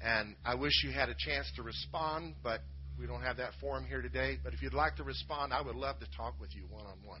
And 0.00 0.36
I 0.44 0.54
wish 0.54 0.84
you 0.84 0.90
had 0.90 1.08
a 1.08 1.14
chance 1.16 1.50
to 1.56 1.62
respond, 1.62 2.34
but 2.42 2.60
we 2.98 3.06
don't 3.06 3.22
have 3.22 3.36
that 3.36 3.50
forum 3.60 3.84
here 3.86 4.02
today. 4.02 4.38
But 4.42 4.54
if 4.54 4.62
you'd 4.62 4.74
like 4.74 4.96
to 4.96 5.04
respond, 5.04 5.52
I 5.52 5.62
would 5.62 5.76
love 5.76 5.98
to 6.00 6.06
talk 6.16 6.34
with 6.40 6.54
you 6.54 6.64
one 6.68 6.86
on 6.86 6.98
one. 7.04 7.20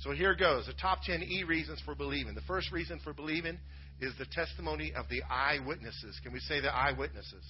So 0.00 0.10
here 0.10 0.34
goes 0.34 0.66
the 0.66 0.74
top 0.74 1.02
10 1.02 1.22
E 1.22 1.44
reasons 1.44 1.80
for 1.84 1.94
believing. 1.94 2.34
The 2.34 2.42
first 2.42 2.72
reason 2.72 3.00
for 3.02 3.12
believing 3.12 3.58
is 4.00 4.12
the 4.18 4.26
testimony 4.26 4.92
of 4.94 5.08
the 5.08 5.22
eyewitnesses. 5.30 6.18
Can 6.22 6.32
we 6.32 6.40
say 6.40 6.60
the 6.60 6.74
eyewitnesses? 6.74 7.44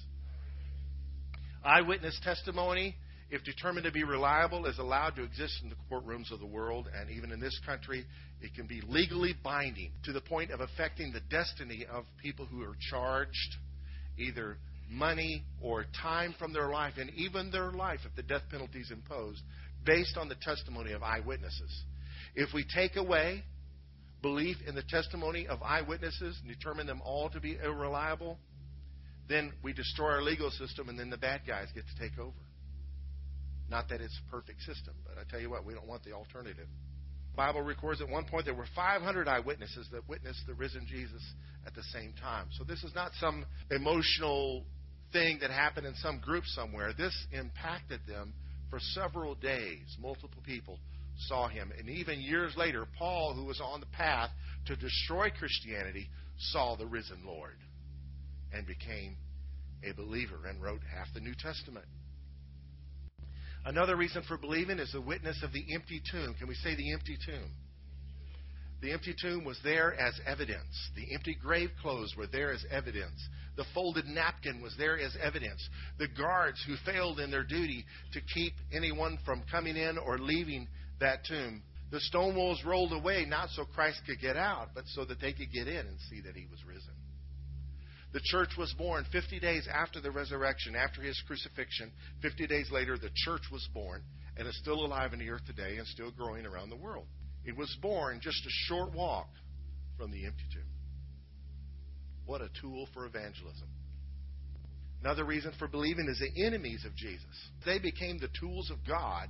Eyewitness 1.64 2.20
testimony, 2.22 2.96
if 3.30 3.42
determined 3.44 3.84
to 3.84 3.92
be 3.92 4.04
reliable, 4.04 4.66
is 4.66 4.78
allowed 4.78 5.16
to 5.16 5.22
exist 5.22 5.60
in 5.62 5.70
the 5.70 5.76
courtrooms 5.90 6.30
of 6.30 6.40
the 6.40 6.46
world, 6.46 6.88
and 6.94 7.10
even 7.10 7.32
in 7.32 7.40
this 7.40 7.58
country, 7.64 8.04
it 8.40 8.54
can 8.54 8.66
be 8.66 8.82
legally 8.86 9.34
binding 9.42 9.92
to 10.04 10.12
the 10.12 10.20
point 10.20 10.50
of 10.50 10.60
affecting 10.60 11.12
the 11.12 11.20
destiny 11.30 11.86
of 11.90 12.04
people 12.22 12.46
who 12.46 12.62
are 12.62 12.76
charged, 12.90 13.56
either 14.18 14.58
money 14.90 15.42
or 15.60 15.86
time 16.02 16.34
from 16.38 16.52
their 16.52 16.68
life, 16.68 16.94
and 16.98 17.10
even 17.16 17.50
their 17.50 17.72
life 17.72 18.00
if 18.04 18.14
the 18.14 18.22
death 18.22 18.42
penalty 18.50 18.80
is 18.80 18.90
imposed, 18.90 19.40
based 19.84 20.16
on 20.16 20.28
the 20.28 20.36
testimony 20.42 20.92
of 20.92 21.02
eyewitnesses. 21.02 21.84
If 22.34 22.52
we 22.52 22.64
take 22.74 22.96
away 22.96 23.42
belief 24.22 24.56
in 24.66 24.74
the 24.74 24.82
testimony 24.82 25.46
of 25.46 25.62
eyewitnesses 25.62 26.38
and 26.40 26.48
determine 26.48 26.86
them 26.86 27.02
all 27.04 27.28
to 27.30 27.40
be 27.40 27.58
irreliable, 27.62 28.38
then 29.28 29.52
we 29.62 29.72
destroy 29.72 30.12
our 30.12 30.22
legal 30.22 30.50
system, 30.50 30.88
and 30.88 30.98
then 30.98 31.10
the 31.10 31.16
bad 31.16 31.42
guys 31.46 31.68
get 31.74 31.84
to 31.86 32.08
take 32.08 32.18
over. 32.18 32.32
Not 33.68 33.88
that 33.88 34.00
it's 34.00 34.18
a 34.26 34.30
perfect 34.30 34.60
system, 34.62 34.94
but 35.06 35.18
I 35.18 35.28
tell 35.30 35.40
you 35.40 35.50
what, 35.50 35.64
we 35.64 35.74
don't 35.74 35.86
want 35.86 36.04
the 36.04 36.12
alternative. 36.12 36.68
The 37.32 37.36
Bible 37.36 37.62
records 37.62 38.00
at 38.00 38.08
one 38.08 38.24
point 38.24 38.44
there 38.44 38.54
were 38.54 38.66
500 38.76 39.26
eyewitnesses 39.26 39.88
that 39.92 40.08
witnessed 40.08 40.46
the 40.46 40.54
risen 40.54 40.86
Jesus 40.88 41.22
at 41.66 41.74
the 41.74 41.82
same 41.92 42.12
time. 42.20 42.46
So 42.58 42.64
this 42.64 42.84
is 42.84 42.94
not 42.94 43.10
some 43.18 43.44
emotional 43.70 44.64
thing 45.12 45.38
that 45.40 45.50
happened 45.50 45.86
in 45.86 45.94
some 45.96 46.20
group 46.20 46.44
somewhere. 46.46 46.92
This 46.96 47.14
impacted 47.32 48.00
them 48.06 48.34
for 48.70 48.78
several 48.80 49.34
days. 49.34 49.96
Multiple 50.00 50.42
people 50.44 50.78
saw 51.26 51.48
him. 51.48 51.72
And 51.78 51.88
even 51.88 52.20
years 52.20 52.52
later, 52.56 52.86
Paul, 52.98 53.34
who 53.34 53.44
was 53.44 53.60
on 53.60 53.80
the 53.80 53.86
path 53.86 54.30
to 54.66 54.76
destroy 54.76 55.30
Christianity, 55.30 56.08
saw 56.38 56.76
the 56.76 56.86
risen 56.86 57.18
Lord 57.24 57.56
and 58.52 58.66
became 58.66 59.16
a 59.88 59.92
believer 59.92 60.46
and 60.48 60.62
wrote 60.62 60.80
half 60.94 61.06
the 61.14 61.20
New 61.20 61.34
Testament. 61.34 61.86
Another 63.64 63.96
reason 63.96 64.22
for 64.28 64.36
believing 64.36 64.78
is 64.78 64.92
the 64.92 65.00
witness 65.00 65.42
of 65.42 65.52
the 65.52 65.64
empty 65.74 66.02
tomb. 66.10 66.34
Can 66.38 66.48
we 66.48 66.54
say 66.54 66.74
the 66.74 66.92
empty 66.92 67.16
tomb? 67.24 67.50
The 68.82 68.92
empty 68.92 69.14
tomb 69.18 69.44
was 69.44 69.58
there 69.64 69.94
as 69.94 70.20
evidence. 70.26 70.90
The 70.94 71.14
empty 71.14 71.34
grave 71.34 71.70
clothes 71.80 72.14
were 72.18 72.26
there 72.26 72.52
as 72.52 72.62
evidence. 72.70 73.26
The 73.56 73.64
folded 73.72 74.04
napkin 74.04 74.60
was 74.60 74.74
there 74.76 74.98
as 74.98 75.16
evidence. 75.22 75.66
The 75.98 76.08
guards 76.08 76.62
who 76.66 76.74
failed 76.84 77.20
in 77.20 77.30
their 77.30 77.44
duty 77.44 77.86
to 78.12 78.20
keep 78.20 78.52
anyone 78.72 79.18
from 79.24 79.42
coming 79.50 79.76
in 79.76 79.96
or 79.96 80.18
leaving 80.18 80.68
that 81.00 81.24
tomb. 81.24 81.62
The 81.90 82.00
stone 82.00 82.36
walls 82.36 82.62
rolled 82.64 82.92
away, 82.92 83.24
not 83.24 83.50
so 83.50 83.64
Christ 83.64 84.02
could 84.06 84.20
get 84.20 84.36
out, 84.36 84.70
but 84.74 84.84
so 84.88 85.04
that 85.06 85.20
they 85.20 85.32
could 85.32 85.52
get 85.52 85.68
in 85.68 85.86
and 85.86 85.98
see 86.10 86.20
that 86.22 86.34
he 86.34 86.46
was 86.50 86.62
risen. 86.66 86.93
The 88.14 88.20
church 88.22 88.50
was 88.56 88.72
born 88.78 89.04
50 89.10 89.40
days 89.40 89.66
after 89.66 90.00
the 90.00 90.12
resurrection, 90.12 90.76
after 90.76 91.02
his 91.02 91.20
crucifixion. 91.26 91.90
50 92.22 92.46
days 92.46 92.70
later, 92.70 92.96
the 92.96 93.10
church 93.12 93.42
was 93.50 93.68
born 93.74 94.04
and 94.36 94.46
is 94.46 94.56
still 94.58 94.86
alive 94.86 95.12
in 95.12 95.18
the 95.18 95.28
earth 95.30 95.44
today 95.46 95.78
and 95.78 95.86
still 95.88 96.12
growing 96.12 96.46
around 96.46 96.70
the 96.70 96.76
world. 96.76 97.06
It 97.44 97.56
was 97.56 97.76
born 97.82 98.20
just 98.22 98.38
a 98.46 98.50
short 98.68 98.94
walk 98.94 99.26
from 99.98 100.12
the 100.12 100.26
empty 100.26 100.44
tomb. 100.52 100.62
What 102.24 102.40
a 102.40 102.48
tool 102.60 102.86
for 102.94 103.04
evangelism. 103.04 103.68
Another 105.02 105.24
reason 105.24 105.52
for 105.58 105.66
believing 105.66 106.06
is 106.08 106.20
the 106.20 106.46
enemies 106.46 106.84
of 106.86 106.94
Jesus. 106.94 107.50
They 107.66 107.80
became 107.80 108.18
the 108.18 108.30
tools 108.38 108.70
of 108.70 108.78
God 108.86 109.28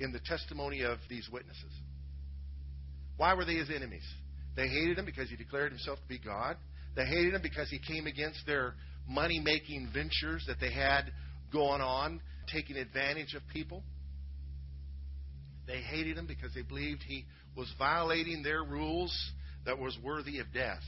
in 0.00 0.10
the 0.10 0.18
testimony 0.18 0.82
of 0.82 0.98
these 1.08 1.28
witnesses. 1.32 1.72
Why 3.16 3.34
were 3.34 3.44
they 3.44 3.54
his 3.54 3.70
enemies? 3.70 4.04
They 4.56 4.66
hated 4.66 4.98
him 4.98 5.04
because 5.04 5.30
he 5.30 5.36
declared 5.36 5.70
himself 5.70 6.00
to 6.00 6.08
be 6.08 6.18
God. 6.18 6.56
They 6.96 7.04
hated 7.04 7.34
him 7.34 7.42
because 7.42 7.68
he 7.70 7.78
came 7.78 8.06
against 8.06 8.46
their 8.46 8.74
money 9.08 9.40
making 9.40 9.90
ventures 9.92 10.44
that 10.46 10.60
they 10.60 10.72
had 10.72 11.12
going 11.52 11.80
on, 11.80 12.20
taking 12.52 12.76
advantage 12.76 13.34
of 13.34 13.42
people. 13.52 13.82
They 15.66 15.78
hated 15.78 16.18
him 16.18 16.26
because 16.26 16.52
they 16.54 16.62
believed 16.62 17.02
he 17.02 17.24
was 17.56 17.72
violating 17.78 18.42
their 18.42 18.62
rules 18.62 19.14
that 19.64 19.78
was 19.78 19.96
worthy 20.02 20.38
of 20.38 20.46
death. 20.52 20.82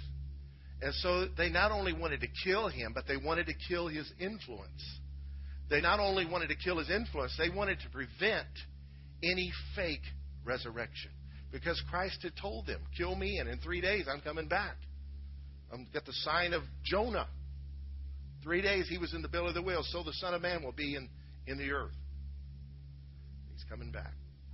And 0.82 0.92
so 0.96 1.28
they 1.36 1.48
not 1.48 1.72
only 1.72 1.92
wanted 1.92 2.20
to 2.20 2.28
kill 2.44 2.68
him, 2.68 2.92
but 2.94 3.06
they 3.06 3.16
wanted 3.16 3.46
to 3.46 3.54
kill 3.68 3.88
his 3.88 4.10
influence. 4.20 4.82
They 5.70 5.80
not 5.80 6.00
only 6.00 6.26
wanted 6.26 6.48
to 6.48 6.56
kill 6.56 6.78
his 6.78 6.90
influence, 6.90 7.34
they 7.38 7.48
wanted 7.48 7.80
to 7.80 7.88
prevent 7.88 8.46
any 9.22 9.50
fake 9.74 10.02
resurrection. 10.44 11.10
Because 11.50 11.82
Christ 11.88 12.18
had 12.22 12.32
told 12.40 12.66
them, 12.66 12.80
Kill 12.96 13.14
me, 13.14 13.38
and 13.38 13.48
in 13.48 13.58
three 13.58 13.80
days 13.80 14.06
I'm 14.12 14.20
coming 14.20 14.48
back. 14.48 14.76
I've 15.72 15.92
got 15.92 16.04
the 16.04 16.12
sign 16.12 16.52
of 16.52 16.62
Jonah. 16.84 17.28
Three 18.42 18.62
days 18.62 18.88
he 18.88 18.98
was 18.98 19.14
in 19.14 19.22
the 19.22 19.28
belly 19.28 19.48
of 19.48 19.54
the 19.54 19.62
whale, 19.62 19.82
so 19.82 20.02
the 20.02 20.12
Son 20.14 20.34
of 20.34 20.42
Man 20.42 20.62
will 20.62 20.72
be 20.72 20.94
in, 20.94 21.08
in 21.46 21.58
the 21.58 21.70
earth. 21.70 21.94
He's 23.52 23.64
coming 23.68 23.90
back. 23.90 24.12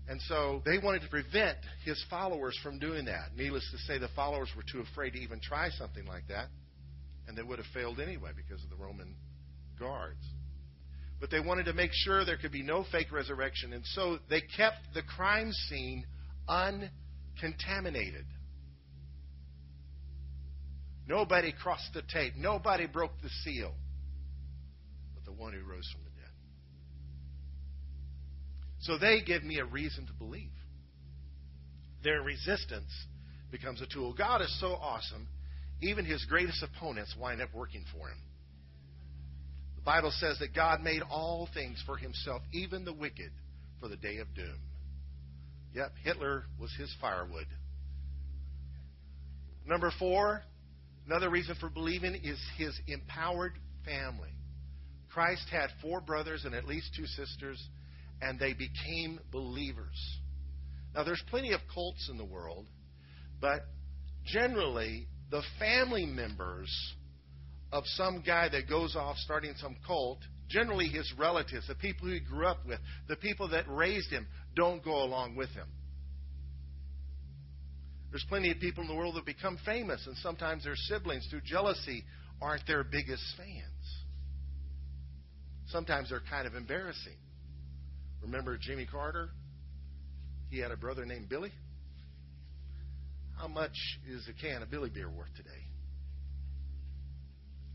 And 0.08 0.20
so 0.22 0.62
they 0.64 0.78
wanted 0.78 1.02
to 1.02 1.08
prevent 1.08 1.58
his 1.84 2.02
followers 2.10 2.58
from 2.62 2.78
doing 2.78 3.04
that. 3.04 3.36
Needless 3.36 3.68
to 3.70 3.78
say, 3.78 3.98
the 3.98 4.08
followers 4.16 4.48
were 4.56 4.64
too 4.70 4.80
afraid 4.80 5.10
to 5.10 5.18
even 5.18 5.40
try 5.40 5.68
something 5.70 6.06
like 6.06 6.26
that, 6.28 6.48
and 7.28 7.36
they 7.36 7.42
would 7.42 7.58
have 7.58 7.68
failed 7.72 8.00
anyway 8.00 8.30
because 8.34 8.62
of 8.64 8.70
the 8.70 8.76
Roman 8.76 9.14
guards. 9.78 10.24
But 11.20 11.30
they 11.30 11.38
wanted 11.38 11.66
to 11.66 11.72
make 11.72 11.92
sure 11.92 12.24
there 12.24 12.36
could 12.36 12.50
be 12.50 12.64
no 12.64 12.84
fake 12.90 13.12
resurrection, 13.12 13.72
and 13.72 13.84
so 13.94 14.18
they 14.28 14.40
kept 14.40 14.78
the 14.92 15.02
crime 15.02 15.52
scene 15.52 16.04
uncontaminated. 16.48 18.26
Nobody 21.06 21.52
crossed 21.52 21.92
the 21.94 22.02
tape, 22.02 22.34
nobody 22.36 22.86
broke 22.86 23.12
the 23.22 23.28
seal, 23.44 23.74
but 25.14 25.24
the 25.24 25.32
one 25.32 25.52
who 25.52 25.60
rose 25.60 25.88
from 25.92 26.02
the 26.04 26.10
dead. 26.10 26.30
so 28.80 28.98
they 28.98 29.20
give 29.24 29.42
me 29.42 29.58
a 29.58 29.64
reason 29.64 30.06
to 30.06 30.12
believe. 30.12 30.50
Their 32.04 32.22
resistance 32.22 32.90
becomes 33.50 33.80
a 33.80 33.86
tool. 33.86 34.12
God 34.12 34.42
is 34.42 34.60
so 34.60 34.74
awesome, 34.74 35.28
even 35.80 36.04
his 36.04 36.24
greatest 36.24 36.62
opponents 36.62 37.14
wind 37.18 37.40
up 37.40 37.50
working 37.54 37.84
for 37.92 38.08
him. 38.08 38.18
The 39.76 39.82
Bible 39.82 40.12
says 40.12 40.38
that 40.38 40.54
God 40.54 40.80
made 40.82 41.02
all 41.02 41.48
things 41.52 41.82
for 41.84 41.96
himself, 41.96 42.42
even 42.52 42.84
the 42.84 42.92
wicked, 42.92 43.30
for 43.80 43.88
the 43.88 43.96
day 43.96 44.18
of 44.18 44.32
doom. 44.34 44.58
Yep, 45.74 45.92
Hitler 46.04 46.44
was 46.60 46.72
his 46.78 46.94
firewood. 47.00 47.46
Number 49.66 49.92
four, 49.98 50.42
another 51.06 51.30
reason 51.30 51.56
for 51.60 51.68
believing 51.68 52.14
is 52.14 52.38
his 52.56 52.78
empowered 52.86 53.52
family. 53.84 54.30
Christ 55.12 55.46
had 55.50 55.68
four 55.80 56.00
brothers 56.00 56.44
and 56.44 56.54
at 56.54 56.64
least 56.66 56.94
two 56.96 57.06
sisters 57.06 57.62
and 58.20 58.38
they 58.38 58.54
became 58.54 59.18
believers. 59.30 60.18
Now, 60.94 61.04
there's 61.04 61.22
plenty 61.28 61.52
of 61.52 61.60
cults 61.74 62.08
in 62.10 62.16
the 62.16 62.24
world, 62.24 62.66
but 63.40 63.66
generally, 64.24 65.08
the 65.30 65.42
family 65.58 66.06
members 66.06 66.70
of 67.72 67.84
some 67.86 68.22
guy 68.24 68.48
that 68.50 68.68
goes 68.68 68.94
off 68.94 69.16
starting 69.16 69.54
some 69.56 69.76
cult, 69.86 70.18
generally 70.48 70.86
his 70.86 71.12
relatives, 71.18 71.66
the 71.66 71.74
people 71.74 72.08
he 72.08 72.20
grew 72.20 72.46
up 72.46 72.64
with, 72.66 72.78
the 73.08 73.16
people 73.16 73.48
that 73.48 73.64
raised 73.68 74.10
him, 74.10 74.26
don't 74.54 74.84
go 74.84 75.02
along 75.02 75.34
with 75.34 75.48
him. 75.50 75.66
There's 78.12 78.24
plenty 78.28 78.50
of 78.50 78.60
people 78.60 78.82
in 78.82 78.88
the 78.88 78.94
world 78.94 79.16
that 79.16 79.24
become 79.24 79.58
famous, 79.64 80.06
and 80.06 80.14
sometimes 80.18 80.64
their 80.64 80.76
siblings, 80.76 81.26
through 81.30 81.40
jealousy, 81.46 82.04
aren't 82.42 82.66
their 82.66 82.84
biggest 82.84 83.24
fans. 83.38 84.04
Sometimes 85.68 86.10
they're 86.10 86.20
kind 86.28 86.46
of 86.46 86.54
embarrassing. 86.54 87.16
Remember 88.20 88.58
Jimmy 88.60 88.84
Carter? 88.84 89.30
He 90.50 90.58
had 90.58 90.70
a 90.70 90.76
brother 90.76 91.06
named 91.06 91.30
Billy. 91.30 91.52
How 93.38 93.48
much 93.48 93.72
is 94.06 94.28
a 94.28 94.34
can 94.34 94.62
of 94.62 94.70
Billy 94.70 94.90
beer 94.90 95.08
worth 95.08 95.34
today? 95.34 95.48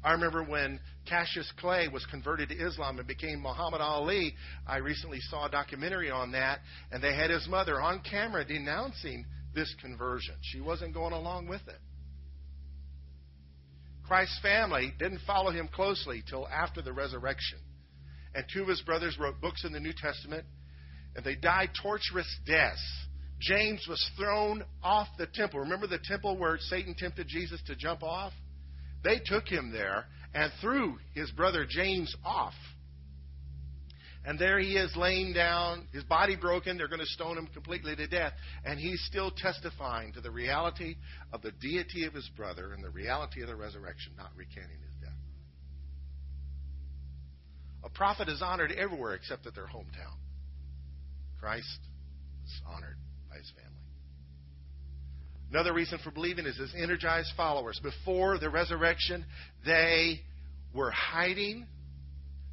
I 0.04 0.12
remember 0.12 0.44
when 0.44 0.80
Cassius 1.10 1.52
Clay 1.60 1.88
was 1.88 2.06
converted 2.12 2.50
to 2.50 2.56
Islam 2.56 3.00
and 3.00 3.08
became 3.08 3.42
Muhammad 3.42 3.82
Ali. 3.82 4.36
I 4.68 4.78
recently 4.78 5.20
saw 5.32 5.48
a 5.48 5.50
documentary 5.50 6.12
on 6.12 6.34
that, 6.34 6.60
and 6.92 7.04
they 7.04 7.16
had 7.16 7.32
his 7.32 7.48
mother 7.50 7.82
on 7.82 8.02
camera 8.02 8.46
denouncing 8.46 9.26
this 9.58 9.76
conversion. 9.82 10.36
She 10.42 10.62
wasn't 10.62 10.94
going 10.94 11.14
along 11.14 11.48
with 11.48 11.68
it. 11.68 11.80
Christ's 14.06 14.40
family 14.42 14.94
didn't 14.98 15.20
follow 15.28 15.52
him 15.52 15.68
closely 15.68 16.24
till 16.30 16.48
after 16.48 16.82
the 16.82 16.94
resurrection 16.94 17.60
and 18.38 18.46
two 18.54 18.62
of 18.62 18.68
his 18.68 18.82
brothers 18.82 19.18
wrote 19.20 19.42
books 19.42 19.66
in 19.66 19.74
the 19.74 19.80
New 19.80 19.94
Testament, 19.94 20.46
and 21.16 21.26
they 21.26 21.34
died 21.36 21.72
torturous 21.82 22.28
deaths. 22.46 23.08
James 23.40 23.84
was 23.90 24.12
thrown 24.16 24.64
off 24.84 25.08
the 25.18 25.26
temple. 25.34 25.62
Remember 25.62 25.88
the 25.88 26.00
temple 26.04 26.38
where 26.38 26.58
Satan 26.60 26.96
tempted 26.96 27.28
Jesus 27.28 27.60
to 27.66 27.76
jump 27.76 28.04
off? 28.04 28.34
They 29.04 29.20
took 29.26 29.48
him 29.48 29.72
there 29.72 30.06
and 30.36 30.52
threw 30.62 30.98
his 31.16 31.32
brother 31.32 31.66
James 31.68 32.16
off. 32.24 32.54
And 34.26 34.38
there 34.38 34.60
he 34.60 34.76
is 34.76 34.96
laying 34.96 35.34
down, 35.34 35.88
his 35.94 36.04
body 36.04 36.36
broken. 36.36 36.78
They're 36.78 36.90
going 36.90 37.00
to 37.00 37.06
stone 37.06 37.38
him 37.38 37.48
completely 37.48 37.96
to 37.96 38.08
death. 38.08 38.34
And 38.66 38.80
he's 38.80 39.02
still 39.06 39.32
testifying 39.32 40.14
to 40.14 40.22
the 40.22 40.32
reality 40.32 40.96
of 41.32 41.42
the 41.42 41.52
deity 41.52 42.06
of 42.06 42.14
his 42.14 42.30
brother 42.36 42.74
and 42.74 42.84
the 42.84 42.90
reality 42.90 43.42
of 43.42 43.48
the 43.48 43.56
resurrection, 43.56 44.14
not 44.18 44.32
recanting 44.36 44.80
his 44.86 44.96
death. 45.02 45.14
A 47.84 47.90
prophet 47.90 48.28
is 48.28 48.42
honored 48.42 48.74
everywhere 48.74 49.14
except 49.14 49.48
at 49.48 49.56
their 49.56 49.68
hometown. 49.68 50.18
Christ 51.40 51.80
is 52.46 52.62
honored 52.68 52.98
by 53.30 53.38
his 53.38 53.50
family. 53.52 53.78
Another 55.50 55.74
reason 55.74 56.00
for 56.04 56.12
believing 56.12 56.46
is 56.46 56.58
his 56.58 56.74
energized 56.76 57.32
followers. 57.38 57.80
Before 57.82 58.38
the 58.38 58.50
resurrection, 58.50 59.26
they 59.66 60.20
were 60.74 60.92
hiding. 60.92 61.66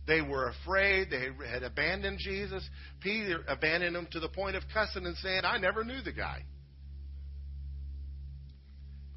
They 0.07 0.21
were 0.21 0.49
afraid. 0.49 1.09
They 1.11 1.29
had 1.49 1.62
abandoned 1.62 2.19
Jesus. 2.19 2.69
Peter 3.01 3.43
abandoned 3.49 3.97
him 3.97 4.07
to 4.12 4.21
the 4.21 4.29
point 4.29 4.57
of 4.57 4.62
cussing 4.73 5.07
and 5.07 5.17
saying, 5.17 5.43
I 5.45 5.59
never 5.59 5.85
knew 5.85 6.03
the 6.03 6.12
guy. 6.12 6.45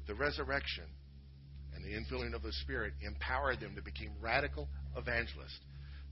The 0.06 0.14
resurrection 0.14 0.84
and 1.74 1.84
the 1.84 1.90
infilling 1.90 2.34
of 2.34 2.42
the 2.42 2.52
Spirit 2.62 2.94
empowered 3.02 3.60
them 3.60 3.74
to 3.76 3.82
become 3.82 4.14
radical 4.20 4.68
evangelists. 4.96 5.60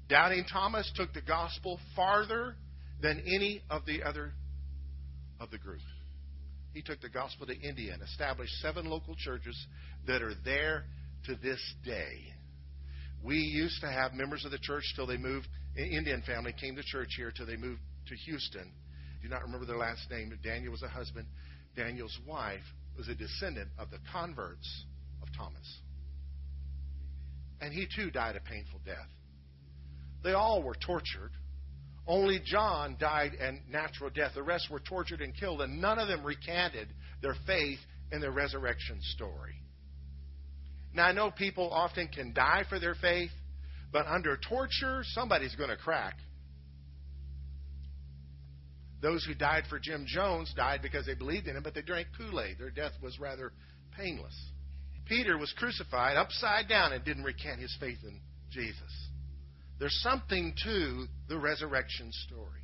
Doubting 0.09 0.45
Thomas 0.53 0.91
took 0.95 1.12
the 1.15 1.23
gospel 1.23 1.81
farther 1.97 2.57
than 3.01 3.21
any 3.21 3.62
of 3.71 3.87
the 3.87 4.03
other 4.03 4.35
of 5.41 5.51
the 5.51 5.59
group. 5.59 5.81
He 6.75 6.83
took 6.83 7.01
the 7.01 7.09
gospel 7.09 7.47
to 7.47 7.59
India 7.59 7.95
and 7.95 8.03
established 8.03 8.53
seven 8.61 8.85
local 8.85 9.17
churches 9.17 9.57
that 10.07 10.21
are 10.21 10.35
there 10.45 10.85
to 11.25 11.35
this 11.37 11.61
day. 11.85 12.36
We 13.22 13.37
used 13.37 13.81
to 13.81 13.90
have 13.90 14.14
members 14.14 14.44
of 14.44 14.50
the 14.50 14.59
church 14.59 14.85
till 14.94 15.07
they 15.07 15.16
moved. 15.16 15.48
An 15.76 15.85
Indian 15.85 16.22
family 16.22 16.52
came 16.59 16.76
to 16.76 16.83
church 16.83 17.11
here 17.16 17.31
till 17.31 17.46
they 17.46 17.57
moved 17.57 17.81
to 18.09 18.14
Houston. 18.14 18.72
I 19.18 19.22
do 19.22 19.29
not 19.29 19.42
remember 19.42 19.66
their 19.66 19.76
last 19.76 20.11
name. 20.11 20.33
Daniel 20.42 20.72
was 20.72 20.83
a 20.83 20.88
husband. 20.88 21.26
Daniel's 21.74 22.18
wife 22.26 22.62
was 22.96 23.09
a 23.09 23.14
descendant 23.14 23.68
of 23.79 23.90
the 23.90 23.98
converts 24.12 24.85
of 25.22 25.29
Thomas. 25.37 25.81
And 27.61 27.72
he 27.72 27.87
too 27.94 28.11
died 28.11 28.37
a 28.37 28.40
painful 28.40 28.81
death. 28.85 29.09
They 30.22 30.33
all 30.33 30.62
were 30.62 30.74
tortured. 30.74 31.33
Only 32.07 32.40
John 32.44 32.96
died 33.00 33.33
a 33.40 33.52
natural 33.70 34.11
death. 34.11 34.33
The 34.35 34.42
rest 34.42 34.70
were 34.70 34.81
tortured 34.81 35.20
and 35.20 35.35
killed, 35.35 35.61
and 35.61 35.81
none 35.81 35.98
of 35.98 36.09
them 36.09 36.24
recanted 36.24 36.88
their 37.20 37.35
faith 37.46 37.79
in 38.12 38.20
the 38.20 38.31
resurrection 38.31 38.98
story. 39.00 39.61
Now, 40.97 41.09
I 41.09 41.13
know 41.13 41.31
people 41.31 41.69
often 41.71 42.09
can 42.09 42.33
die 42.33 42.65
for 42.71 42.81
their 42.81 42.95
faith, 42.95 43.31
but 43.93 44.07
under 44.07 44.39
torture, 44.49 45.03
somebody's 45.05 45.55
going 45.55 45.69
to 45.69 45.77
crack. 45.77 46.15
Those 49.03 49.23
who 49.23 49.35
died 49.35 49.65
for 49.69 49.79
Jim 49.79 50.07
Jones 50.09 50.55
died 50.57 50.81
because 50.81 51.05
they 51.05 51.13
believed 51.13 51.49
in 51.49 51.57
him, 51.57 51.63
but 51.63 51.75
they 51.75 51.83
drank 51.83 52.09
Kool 52.17 52.41
Aid. 52.41 52.57
Their 52.59 52.71
death 52.71 52.93
was 53.03 53.21
rather 53.21 53.53
painless. 53.95 54.35
Peter 55.05 55.37
was 55.37 55.53
crucified 55.59 56.17
upside 56.17 56.67
down 56.67 56.95
and 56.95 57.05
didn't 57.05 57.25
recant 57.25 57.61
his 57.61 57.77
faith 57.79 57.99
in 58.03 58.19
Jesus. 58.51 59.09
There's 59.79 60.01
something 60.03 60.55
to 60.65 61.07
the 61.29 61.39
resurrection 61.39 62.11
story. 62.27 62.63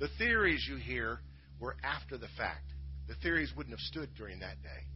The 0.00 0.08
theories 0.16 0.66
you 0.66 0.76
hear 0.76 1.20
were 1.60 1.76
after 1.84 2.16
the 2.16 2.28
fact. 2.38 2.64
The 3.08 3.14
theories 3.16 3.52
wouldn't 3.54 3.78
have 3.78 3.86
stood 3.86 4.08
during 4.16 4.40
that 4.40 4.62
day. 4.62 4.95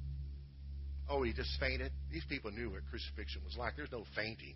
Oh, 1.11 1.23
he 1.25 1.33
just 1.33 1.51
fainted? 1.59 1.91
These 2.13 2.25
people 2.29 2.53
knew 2.53 2.71
what 2.71 2.87
crucifixion 2.89 3.43
was 3.45 3.57
like. 3.57 3.75
There's 3.77 3.91
no 3.91 4.05
fainting, 4.15 4.55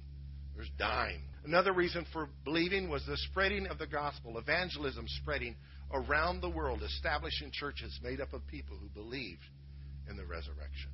there's 0.54 0.70
dying. 0.78 1.20
Another 1.44 1.72
reason 1.72 2.06
for 2.12 2.28
believing 2.44 2.88
was 2.88 3.04
the 3.06 3.16
spreading 3.16 3.66
of 3.66 3.78
the 3.78 3.88
gospel, 3.88 4.38
evangelism 4.38 5.06
spreading 5.20 5.56
around 5.92 6.40
the 6.40 6.48
world, 6.48 6.82
establishing 6.82 7.50
churches 7.52 7.98
made 8.02 8.20
up 8.20 8.32
of 8.32 8.46
people 8.46 8.76
who 8.76 8.88
believed 8.88 9.42
in 10.08 10.16
the 10.16 10.24
resurrection. 10.24 10.90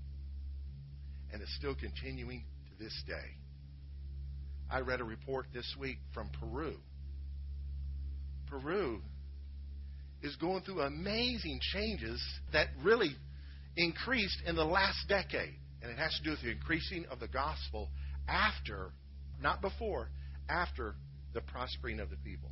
And 1.32 1.42
it's 1.42 1.54
still 1.56 1.74
continuing 1.74 2.42
to 2.70 2.82
this 2.82 3.02
day. 3.06 3.36
I 4.70 4.80
read 4.80 5.00
a 5.00 5.04
report 5.04 5.46
this 5.52 5.76
week 5.78 5.98
from 6.14 6.30
Peru. 6.40 6.76
Peru 8.48 9.02
is 10.22 10.36
going 10.36 10.62
through 10.62 10.80
amazing 10.80 11.60
changes 11.72 12.22
that 12.52 12.68
really 12.82 13.10
increased 13.82 14.42
in 14.46 14.56
the 14.56 14.64
last 14.64 15.08
decade. 15.08 15.54
And 15.82 15.90
it 15.90 15.98
has 15.98 16.14
to 16.18 16.22
do 16.22 16.30
with 16.30 16.42
the 16.42 16.50
increasing 16.50 17.06
of 17.10 17.20
the 17.20 17.28
gospel 17.28 17.88
after, 18.28 18.92
not 19.40 19.60
before, 19.62 20.10
after 20.48 20.94
the 21.32 21.40
prospering 21.40 22.00
of 22.00 22.10
the 22.10 22.16
people. 22.16 22.50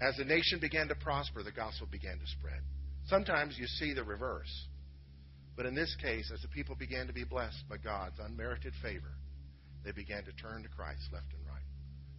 As 0.00 0.16
the 0.16 0.24
nation 0.24 0.60
began 0.60 0.88
to 0.88 0.94
prosper, 0.94 1.42
the 1.42 1.50
gospel 1.50 1.88
began 1.90 2.18
to 2.18 2.26
spread. 2.38 2.60
Sometimes 3.06 3.56
you 3.58 3.66
see 3.66 3.94
the 3.94 4.04
reverse. 4.04 4.52
But 5.56 5.66
in 5.66 5.74
this 5.74 5.94
case, 6.00 6.30
as 6.32 6.40
the 6.42 6.48
people 6.48 6.76
began 6.76 7.08
to 7.08 7.12
be 7.12 7.24
blessed 7.24 7.64
by 7.68 7.78
God's 7.78 8.18
unmerited 8.20 8.74
favor, 8.80 9.16
they 9.84 9.90
began 9.92 10.24
to 10.24 10.32
turn 10.32 10.62
to 10.62 10.68
Christ 10.68 11.02
left 11.12 11.32
and 11.32 11.44
right. 11.46 11.64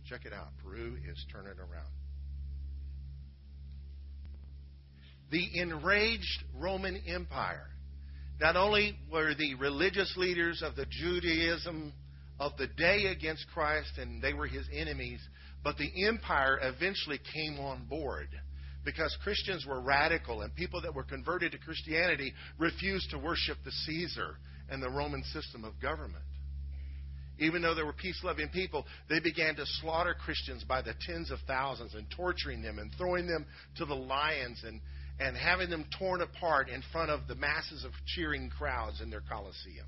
Check 0.06 0.26
it 0.26 0.34
out. 0.34 0.50
Peru 0.62 0.98
is 1.10 1.26
turning 1.32 1.58
around. 1.58 1.94
The 5.32 5.60
enraged 5.60 6.44
Roman 6.58 7.02
Empire. 7.08 7.68
Not 8.40 8.56
only 8.56 8.98
were 9.12 9.34
the 9.36 9.56
religious 9.56 10.14
leaders 10.18 10.62
of 10.64 10.76
the 10.76 10.86
Judaism 10.86 11.94
of 12.40 12.54
the 12.58 12.68
day 12.68 13.08
against 13.08 13.46
Christ 13.54 13.98
and 13.98 14.22
they 14.22 14.34
were 14.34 14.48
his 14.48 14.66
enemies, 14.74 15.20
but 15.64 15.78
the 15.78 16.08
empire 16.08 16.58
eventually 16.62 17.20
came 17.34 17.60
on 17.60 17.86
board 17.86 18.30
because 18.86 19.16
Christians 19.24 19.66
were 19.66 19.82
radical 19.82 20.42
and 20.42 20.56
people 20.56 20.82
that 20.82 20.96
were 20.96 21.04
converted 21.04 21.52
to 21.52 21.58
Christianity 21.58 22.34
refused 22.58 23.10
to 23.12 23.20
worship 23.20 23.58
the 23.66 23.72
Caesar 23.72 24.38
and 24.70 24.82
the 24.82 24.90
Roman 24.90 25.24
system 25.26 25.66
of 25.66 25.80
government. 25.82 26.24
Even 27.40 27.62
though 27.62 27.74
they 27.74 27.84
were 27.84 27.94
peace 27.94 28.20
loving 28.24 28.50
people, 28.50 28.86
they 29.10 29.20
began 29.20 29.56
to 29.56 29.66
slaughter 29.82 30.14
Christians 30.14 30.64
by 30.64 30.82
the 30.82 30.94
tens 31.08 31.32
of 31.32 31.40
thousands 31.48 31.94
and 31.94 32.06
torturing 32.16 32.62
them 32.62 32.80
and 32.80 32.92
throwing 32.98 33.28
them 33.28 33.46
to 33.78 33.86
the 33.86 33.96
lions 33.96 34.62
and, 34.66 34.82
and 35.20 35.36
having 35.36 35.70
them 35.70 35.86
torn 35.98 36.22
apart 36.22 36.70
in 36.70 36.82
front 36.94 37.12
of 37.12 37.28
the 37.28 37.36
masses 37.36 37.84
of 37.84 37.92
cheering 38.06 38.50
crowds 38.50 39.02
in 39.02 39.10
their 39.10 39.22
coliseums. 39.22 39.84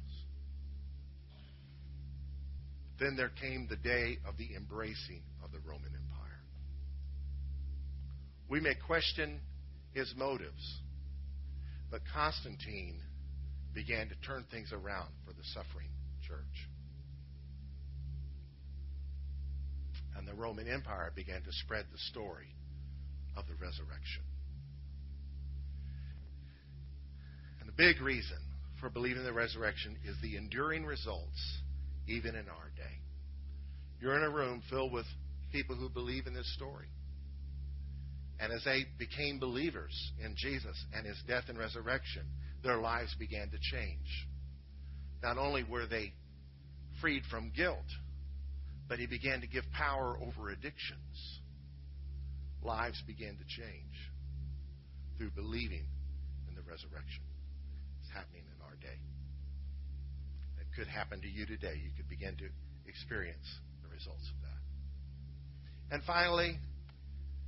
Then 3.00 3.16
there 3.16 3.32
came 3.42 3.68
the 3.70 3.78
day 3.78 4.18
of 4.28 4.38
the 4.38 4.56
embracing 4.56 5.24
of 5.44 5.52
the 5.52 5.60
Roman 5.60 5.88
Empire. 5.88 6.42
We 8.50 8.60
may 8.60 8.76
question 8.76 9.40
his 9.94 10.14
motives, 10.18 10.80
but 11.90 12.02
Constantine 12.14 13.00
began 13.74 14.10
to 14.10 14.16
turn 14.28 14.46
things 14.52 14.72
around 14.74 15.10
for 15.26 15.32
the 15.32 15.44
suffering 15.54 15.90
church. 16.28 16.68
And 20.18 20.28
the 20.28 20.34
Roman 20.34 20.68
Empire 20.68 21.12
began 21.16 21.42
to 21.42 21.52
spread 21.52 21.86
the 21.92 21.98
story 21.98 22.54
of 23.38 23.46
the 23.48 23.56
resurrection. 23.56 24.24
The 27.72 27.84
big 27.84 28.02
reason 28.02 28.38
for 28.80 28.90
believing 28.90 29.24
the 29.24 29.34
resurrection 29.34 29.96
is 30.04 30.16
the 30.22 30.36
enduring 30.36 30.86
results, 30.86 31.62
even 32.08 32.36
in 32.36 32.50
our 32.50 32.70
day. 32.76 33.00
You're 34.00 34.18
in 34.18 34.24
a 34.24 34.30
room 34.30 34.62
filled 34.70 34.92
with 34.92 35.06
people 35.52 35.76
who 35.76 35.90
believe 35.90 36.28
in 36.28 36.34
this 36.34 36.52
story. 36.56 36.88
And 38.40 38.52
as 38.52 38.64
they 38.66 38.86
became 38.98 39.40
believers 39.40 39.94
in 40.24 40.36
Jesus 40.36 40.76
and 40.94 41.06
his 41.06 41.18
death 41.28 41.46
and 41.48 41.58
resurrection, 41.58 42.24
their 42.64 42.78
lives 42.78 43.16
began 43.20 43.50
to 43.52 43.58
change. 43.62 44.28
Not 45.22 45.38
only 45.38 45.64
were 45.64 45.86
they 45.86 46.14
freed 47.00 47.24
from 47.30 47.54
guilt, 47.56 47.78
but 48.90 49.00
he 49.00 49.06
began 49.06 49.42
to 49.42 49.48
give 49.48 49.64
power 49.72 50.18
over 50.18 50.50
addictions. 50.50 51.40
Lives 52.64 53.02
began 53.06 53.38
to 53.38 53.44
change 53.48 54.12
through 55.18 55.32
believing 55.32 55.86
in 56.50 56.56
the 56.56 56.62
resurrection 56.62 57.22
happening 58.14 58.44
in 58.46 58.58
our 58.64 58.76
day. 58.82 59.00
It 60.60 60.68
could 60.76 60.88
happen 60.88 61.22
to 61.22 61.28
you 61.28 61.46
today. 61.46 61.76
You 61.82 61.92
could 61.96 62.10
begin 62.10 62.38
to 62.38 62.48
experience 62.88 63.48
the 63.84 63.90
results 63.90 64.30
of 64.30 64.38
that. 64.44 65.96
And 65.96 66.04
finally, 66.04 66.58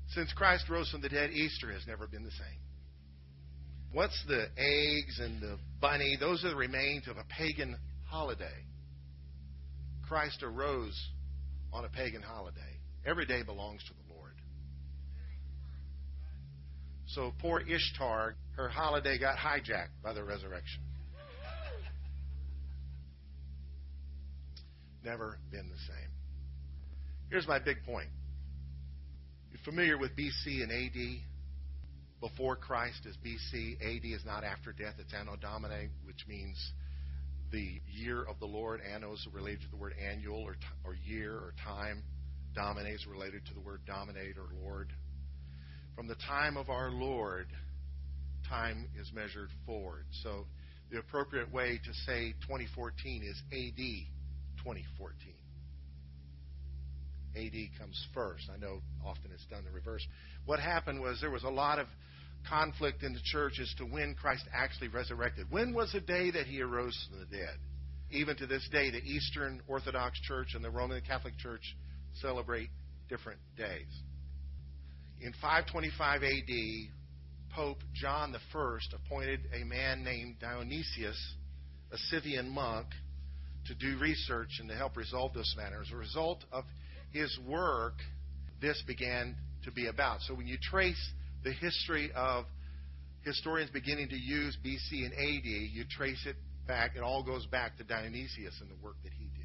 since 0.09 0.31
Christ 0.33 0.69
rose 0.69 0.89
from 0.89 1.01
the 1.01 1.09
dead, 1.09 1.31
Easter 1.31 1.71
has 1.71 1.87
never 1.87 2.07
been 2.07 2.23
the 2.23 2.31
same. 2.31 2.59
What's 3.91 4.19
the 4.27 4.47
eggs 4.57 5.19
and 5.19 5.41
the 5.41 5.57
bunny? 5.79 6.17
Those 6.19 6.43
are 6.43 6.49
the 6.49 6.55
remains 6.55 7.07
of 7.07 7.17
a 7.17 7.23
pagan 7.37 7.77
holiday. 8.05 8.65
Christ 10.07 10.43
arose 10.43 10.99
on 11.71 11.85
a 11.85 11.89
pagan 11.89 12.21
holiday. 12.21 12.59
Every 13.05 13.25
day 13.25 13.43
belongs 13.43 13.83
to 13.83 13.93
the 13.93 14.13
Lord. 14.13 14.33
So 17.13 17.31
poor 17.39 17.61
Ishtar 17.61 18.35
her 18.55 18.69
holiday 18.69 19.19
got 19.19 19.37
hijacked 19.37 20.01
by 20.03 20.13
the 20.13 20.23
resurrection. 20.23 20.81
Never 25.03 25.37
been 25.51 25.69
the 25.69 25.77
same. 25.77 26.09
Here's 27.29 27.47
my 27.47 27.59
big 27.59 27.83
point. 27.85 28.07
You're 29.51 29.61
familiar 29.65 29.97
with 29.97 30.11
BC 30.15 30.63
and 30.63 30.71
AD? 30.71 31.19
Before 32.21 32.55
Christ 32.55 33.05
is 33.05 33.17
BC. 33.17 33.75
AD 33.81 34.05
is 34.05 34.23
not 34.25 34.43
after 34.43 34.71
death. 34.71 34.95
It's 34.97 35.13
Anno 35.13 35.35
Domini, 35.35 35.89
which 36.05 36.25
means 36.27 36.57
the 37.51 37.81
year 37.91 38.23
of 38.23 38.39
the 38.39 38.45
Lord. 38.45 38.79
Anno 38.81 39.13
is 39.13 39.27
related 39.33 39.61
to 39.61 39.69
the 39.71 39.77
word 39.77 39.93
annual 40.01 40.41
or, 40.41 40.53
t- 40.53 40.59
or 40.85 40.95
year 41.05 41.33
or 41.33 41.53
time. 41.63 42.01
Domine 42.55 42.87
is 42.87 43.05
related 43.05 43.45
to 43.47 43.53
the 43.53 43.59
word 43.59 43.81
dominate 43.85 44.37
or 44.37 44.47
Lord. 44.63 44.93
From 45.95 46.07
the 46.07 46.15
time 46.27 46.57
of 46.57 46.69
our 46.69 46.89
Lord 46.89 47.47
time 48.49 48.87
is 48.99 49.11
measured 49.13 49.49
forward. 49.65 50.05
So 50.23 50.45
the 50.91 50.99
appropriate 50.99 51.51
way 51.51 51.79
to 51.83 51.93
say 52.05 52.33
2014 52.41 53.23
is 53.23 53.41
AD 53.51 53.77
2014. 54.63 55.33
AD 57.35 57.79
comes 57.79 58.07
first. 58.13 58.49
I 58.53 58.57
know 58.57 58.81
often 59.03 59.31
it's 59.33 59.45
done 59.45 59.63
the 59.65 59.71
reverse. 59.71 60.05
What 60.45 60.59
happened 60.59 61.01
was 61.01 61.19
there 61.19 61.31
was 61.31 61.43
a 61.43 61.49
lot 61.49 61.79
of 61.79 61.87
conflict 62.47 63.03
in 63.03 63.13
the 63.13 63.21
church 63.23 63.59
as 63.61 63.73
to 63.77 63.85
when 63.85 64.15
Christ 64.15 64.45
actually 64.53 64.89
resurrected. 64.89 65.47
When 65.49 65.73
was 65.73 65.91
the 65.91 66.01
day 66.01 66.31
that 66.31 66.45
he 66.45 66.61
arose 66.61 67.07
from 67.09 67.19
the 67.19 67.25
dead? 67.25 67.57
Even 68.11 68.35
to 68.37 68.45
this 68.45 68.67
day, 68.71 68.91
the 68.91 69.01
Eastern 69.01 69.61
Orthodox 69.67 70.19
Church 70.21 70.49
and 70.53 70.63
the 70.63 70.69
Roman 70.69 71.01
Catholic 71.01 71.37
Church 71.37 71.75
celebrate 72.21 72.69
different 73.09 73.39
days. 73.57 73.87
In 75.21 75.33
525 75.41 76.23
AD, 76.23 77.53
Pope 77.55 77.83
John 77.93 78.35
I 78.35 78.77
appointed 78.95 79.41
a 79.53 79.63
man 79.63 80.03
named 80.03 80.37
Dionysius, 80.39 81.35
a 81.91 81.97
Scythian 82.09 82.49
monk, 82.49 82.87
to 83.67 83.75
do 83.75 83.97
research 83.99 84.49
and 84.59 84.67
to 84.69 84.75
help 84.75 84.97
resolve 84.97 85.33
this 85.33 85.53
matter. 85.55 85.81
As 85.81 85.91
a 85.91 85.95
result 85.95 86.43
of 86.51 86.65
his 87.11 87.37
work, 87.47 87.93
this 88.59 88.81
began 88.87 89.35
to 89.63 89.71
be 89.71 89.87
about. 89.87 90.21
So 90.21 90.33
when 90.33 90.47
you 90.47 90.57
trace 90.61 91.11
the 91.43 91.53
history 91.53 92.11
of 92.15 92.45
historians 93.21 93.69
beginning 93.71 94.09
to 94.09 94.17
use 94.17 94.57
BC 94.65 95.05
and 95.05 95.13
AD, 95.13 95.45
you 95.45 95.85
trace 95.89 96.25
it 96.25 96.35
back, 96.67 96.95
it 96.95 97.01
all 97.01 97.23
goes 97.23 97.45
back 97.45 97.77
to 97.77 97.83
Dionysius 97.83 98.59
and 98.61 98.69
the 98.69 98.83
work 98.83 98.95
that 99.03 99.13
he 99.13 99.25
did. 99.25 99.43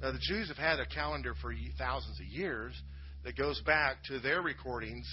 Now, 0.00 0.12
the 0.12 0.20
Jews 0.20 0.48
have 0.48 0.58
had 0.58 0.80
a 0.80 0.86
calendar 0.86 1.34
for 1.40 1.52
thousands 1.78 2.20
of 2.20 2.26
years 2.26 2.74
that 3.24 3.36
goes 3.36 3.60
back 3.62 4.04
to 4.04 4.18
their 4.20 4.42
recordings 4.42 5.06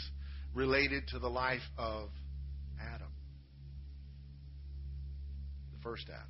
related 0.54 1.08
to 1.10 1.20
the 1.20 1.28
life 1.30 1.62
of 1.78 2.10
Adam, 2.82 3.12
the 5.72 5.82
first 5.84 6.06
Adam. 6.10 6.28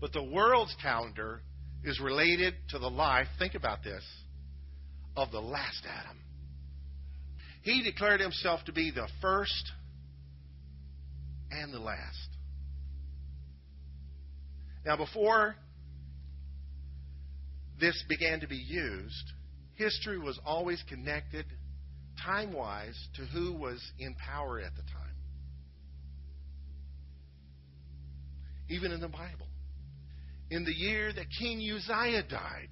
But 0.00 0.12
the 0.12 0.22
world's 0.22 0.76
calendar 0.82 1.40
is 1.82 2.00
related 2.00 2.54
to 2.70 2.78
the 2.78 2.90
life, 2.90 3.26
think 3.38 3.54
about 3.54 3.82
this, 3.82 4.04
of 5.16 5.30
the 5.30 5.40
last 5.40 5.84
Adam. 5.88 6.18
He 7.62 7.82
declared 7.82 8.20
himself 8.20 8.60
to 8.66 8.72
be 8.72 8.90
the 8.90 9.08
first 9.22 9.72
and 11.50 11.72
the 11.72 11.78
last. 11.78 12.28
Now, 14.84 14.96
before 14.96 15.56
this 17.80 18.04
began 18.08 18.40
to 18.40 18.46
be 18.46 18.56
used, 18.56 19.32
history 19.76 20.18
was 20.18 20.38
always 20.44 20.82
connected, 20.88 21.46
time 22.24 22.52
wise, 22.52 22.96
to 23.16 23.24
who 23.26 23.52
was 23.52 23.80
in 23.98 24.14
power 24.14 24.60
at 24.60 24.74
the 24.76 24.82
time. 24.82 25.16
Even 28.68 28.92
in 28.92 29.00
the 29.00 29.08
Bible. 29.08 29.48
In 30.50 30.64
the 30.64 30.72
year 30.72 31.12
that 31.12 31.26
King 31.38 31.58
Uzziah 31.58 32.22
died, 32.28 32.68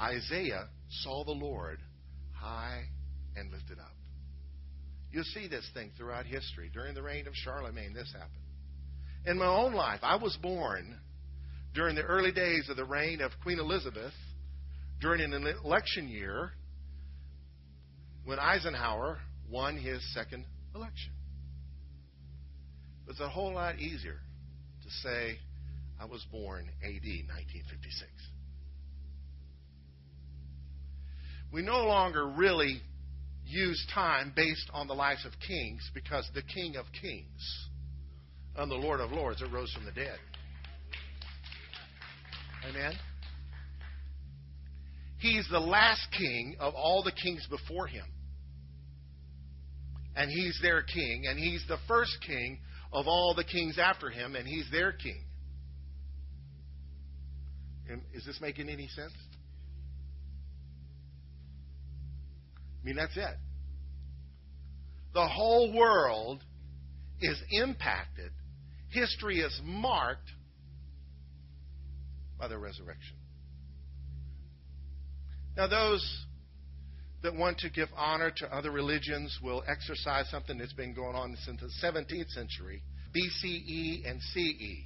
Isaiah 0.00 0.68
saw 1.02 1.24
the 1.24 1.32
Lord 1.32 1.80
high 2.32 2.82
and 3.36 3.50
lifted 3.50 3.78
up. 3.78 3.94
You'll 5.10 5.24
see 5.24 5.48
this 5.48 5.68
thing 5.74 5.90
throughout 5.96 6.26
history. 6.26 6.70
During 6.72 6.94
the 6.94 7.02
reign 7.02 7.26
of 7.26 7.34
Charlemagne, 7.34 7.94
this 7.94 8.12
happened. 8.12 8.32
In 9.26 9.38
my 9.38 9.46
own 9.46 9.74
life, 9.74 10.00
I 10.02 10.16
was 10.16 10.36
born 10.42 10.98
during 11.74 11.94
the 11.94 12.02
early 12.02 12.32
days 12.32 12.68
of 12.68 12.76
the 12.76 12.84
reign 12.84 13.20
of 13.20 13.32
Queen 13.42 13.58
Elizabeth, 13.58 14.12
during 15.00 15.32
an 15.32 15.46
election 15.64 16.08
year 16.08 16.52
when 18.24 18.38
Eisenhower 18.38 19.18
won 19.50 19.76
his 19.76 20.02
second 20.12 20.44
election. 20.74 21.12
It's 23.08 23.20
a 23.20 23.28
whole 23.28 23.54
lot 23.54 23.78
easier 23.78 24.20
to 24.82 24.90
say 25.02 25.38
I 26.00 26.04
was 26.04 26.24
born 26.30 26.68
AD 26.82 26.92
1956. 26.92 28.10
We 31.52 31.62
no 31.62 31.86
longer 31.86 32.26
really 32.26 32.82
use 33.46 33.86
time 33.94 34.32
based 34.36 34.70
on 34.74 34.86
the 34.86 34.94
lives 34.94 35.24
of 35.24 35.32
kings 35.46 35.90
because 35.94 36.28
the 36.34 36.42
King 36.42 36.76
of 36.76 36.84
Kings 37.00 37.68
and 38.56 38.70
the 38.70 38.74
Lord 38.74 39.00
of 39.00 39.10
Lords 39.10 39.40
arose 39.40 39.72
from 39.72 39.86
the 39.86 39.92
dead. 39.92 40.18
Amen? 42.68 42.92
He's 45.18 45.46
the 45.50 45.60
last 45.60 46.06
king 46.16 46.56
of 46.60 46.74
all 46.74 47.02
the 47.02 47.12
kings 47.12 47.46
before 47.50 47.86
him. 47.86 48.04
And 50.14 50.30
he's 50.30 50.58
their 50.62 50.82
king. 50.82 51.24
And 51.28 51.38
he's 51.38 51.64
the 51.68 51.78
first 51.86 52.16
king 52.26 52.58
of 52.92 53.06
all 53.06 53.34
the 53.34 53.44
kings 53.44 53.78
after 53.78 54.10
him. 54.10 54.36
And 54.36 54.46
he's 54.46 54.68
their 54.70 54.92
king. 54.92 55.24
Is 58.12 58.24
this 58.24 58.40
making 58.40 58.68
any 58.68 58.86
sense? 58.88 59.12
I 62.80 62.86
mean, 62.86 62.96
that's 62.96 63.16
it. 63.16 63.36
The 65.14 65.26
whole 65.26 65.74
world 65.74 66.44
is 67.20 67.40
impacted. 67.50 68.30
History 68.90 69.40
is 69.40 69.60
marked 69.64 70.30
by 72.38 72.46
the 72.46 72.58
resurrection. 72.58 73.16
Now, 75.58 75.66
those 75.66 76.26
that 77.24 77.34
want 77.34 77.58
to 77.58 77.70
give 77.70 77.88
honor 77.96 78.30
to 78.36 78.54
other 78.54 78.70
religions 78.70 79.36
will 79.42 79.64
exercise 79.66 80.30
something 80.30 80.56
that's 80.56 80.72
been 80.72 80.94
going 80.94 81.16
on 81.16 81.36
since 81.44 81.60
the 81.60 81.70
17th 81.84 82.28
century 82.28 82.80
BCE 83.12 84.08
and 84.08 84.22
CE. 84.22 84.84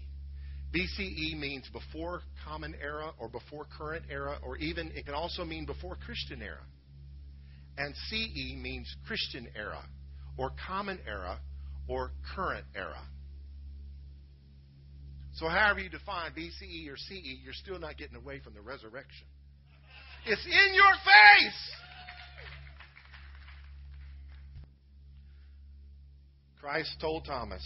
BCE 0.74 1.38
means 1.38 1.68
before 1.74 2.22
Common 2.46 2.74
Era 2.82 3.12
or 3.18 3.28
before 3.28 3.66
Current 3.76 4.06
Era, 4.08 4.38
or 4.42 4.56
even 4.56 4.90
it 4.94 5.04
can 5.04 5.12
also 5.12 5.44
mean 5.44 5.66
before 5.66 5.94
Christian 6.06 6.40
Era. 6.40 6.64
And 7.76 7.94
CE 8.08 8.56
means 8.56 8.88
Christian 9.06 9.48
Era, 9.54 9.84
or 10.38 10.52
Common 10.66 11.00
Era, 11.06 11.38
or 11.86 12.12
Current 12.34 12.64
Era. 12.74 13.02
So, 15.34 15.48
however 15.48 15.80
you 15.80 15.90
define 15.90 16.32
BCE 16.32 16.90
or 16.90 16.96
CE, 16.96 17.40
you're 17.44 17.52
still 17.52 17.78
not 17.78 17.98
getting 17.98 18.16
away 18.16 18.40
from 18.40 18.54
the 18.54 18.62
resurrection. 18.62 19.26
It's 20.24 20.46
in 20.46 20.74
your 20.74 20.92
face. 21.04 21.72
Christ 26.60 26.96
told 27.00 27.24
Thomas, 27.24 27.62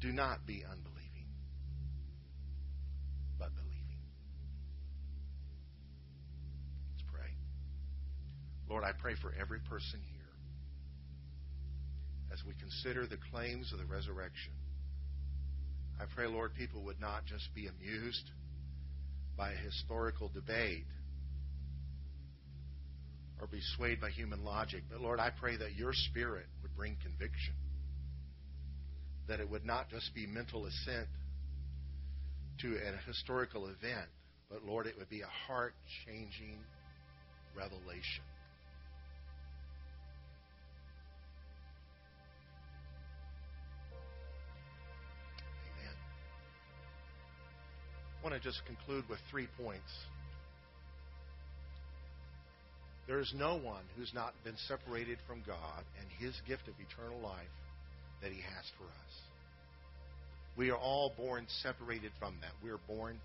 Do 0.00 0.12
not 0.12 0.44
be 0.44 0.64
unbelieving, 0.64 1.26
but 3.38 3.54
believing. 3.54 3.98
Let's 6.92 7.04
pray. 7.12 7.30
Lord, 8.68 8.82
I 8.84 8.90
pray 9.00 9.14
for 9.22 9.32
every 9.40 9.60
person 9.60 10.00
here 10.04 10.16
as 12.32 12.42
we 12.44 12.54
consider 12.54 13.06
the 13.06 13.18
claims 13.30 13.72
of 13.72 13.78
the 13.78 13.86
resurrection. 13.86 14.52
I 15.98 16.04
pray, 16.14 16.26
Lord, 16.26 16.54
people 16.54 16.82
would 16.84 17.00
not 17.00 17.24
just 17.24 17.48
be 17.54 17.68
amused 17.68 18.30
by 19.36 19.52
a 19.52 19.56
historical 19.56 20.28
debate 20.28 20.84
or 23.40 23.46
be 23.46 23.60
swayed 23.76 24.00
by 24.00 24.10
human 24.10 24.44
logic, 24.44 24.82
but 24.90 25.00
Lord, 25.00 25.20
I 25.20 25.30
pray 25.30 25.56
that 25.56 25.74
your 25.74 25.92
spirit 25.92 26.46
would 26.62 26.74
bring 26.76 26.96
conviction, 27.02 27.54
that 29.28 29.40
it 29.40 29.48
would 29.48 29.64
not 29.64 29.90
just 29.90 30.14
be 30.14 30.26
mental 30.26 30.66
assent 30.66 31.08
to 32.60 32.76
a 32.76 33.06
historical 33.06 33.66
event, 33.66 34.08
but 34.50 34.64
Lord, 34.64 34.86
it 34.86 34.96
would 34.98 35.10
be 35.10 35.20
a 35.20 35.46
heart 35.46 35.74
changing 36.06 36.58
revelation. 37.54 38.24
To 48.38 48.42
just 48.42 48.60
conclude 48.66 49.08
with 49.08 49.18
three 49.30 49.48
points. 49.62 49.90
There 53.06 53.20
is 53.20 53.32
no 53.36 53.56
one 53.56 53.82
who's 53.96 54.12
not 54.14 54.34
been 54.44 54.56
separated 54.66 55.18
from 55.26 55.42
God 55.46 55.84
and 56.00 56.08
his 56.18 56.34
gift 56.46 56.66
of 56.66 56.74
eternal 56.80 57.20
life 57.20 57.54
that 58.22 58.32
he 58.32 58.40
has 58.40 58.64
for 58.76 58.84
us. 58.84 59.14
We 60.56 60.70
are 60.70 60.76
all 60.76 61.12
born 61.16 61.46
separated 61.62 62.10
from 62.18 62.34
that. 62.40 62.50
We 62.64 62.70
are 62.70 62.80
born 62.88 63.18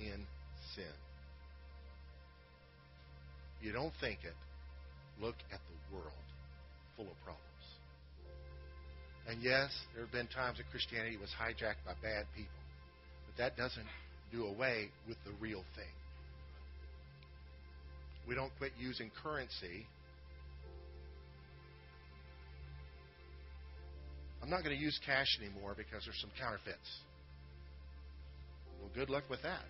in 0.00 0.26
sin. 0.74 0.96
You 3.62 3.72
don't 3.72 3.92
think 4.00 4.18
it. 4.24 4.34
Look 5.22 5.36
at 5.52 5.60
the 5.60 5.96
world 5.96 6.12
full 6.96 7.06
of 7.06 7.16
problems. 7.24 7.44
And 9.26 9.40
yes, 9.42 9.70
there 9.94 10.04
have 10.04 10.12
been 10.12 10.26
times 10.26 10.58
that 10.58 10.68
Christianity 10.70 11.16
was 11.16 11.30
hijacked 11.40 11.80
by 11.86 11.94
bad 12.02 12.26
people. 12.36 12.60
But 13.26 13.42
that 13.42 13.56
doesn't 13.56 13.86
do 14.34 14.46
away 14.46 14.88
with 15.08 15.16
the 15.24 15.32
real 15.40 15.62
thing. 15.76 15.92
We 18.26 18.34
don't 18.34 18.50
quit 18.58 18.72
using 18.78 19.10
currency. 19.22 19.86
I'm 24.42 24.50
not 24.50 24.64
going 24.64 24.76
to 24.76 24.82
use 24.82 24.98
cash 25.06 25.38
anymore 25.40 25.74
because 25.76 26.04
there's 26.04 26.20
some 26.20 26.30
counterfeits. 26.38 26.90
Well, 28.80 28.90
good 28.94 29.10
luck 29.10 29.24
with 29.30 29.42
that. 29.42 29.62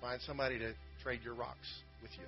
Find 0.00 0.20
somebody 0.22 0.58
to 0.58 0.72
trade 1.02 1.20
your 1.24 1.34
rocks 1.34 1.68
with 2.02 2.10
you. 2.14 2.24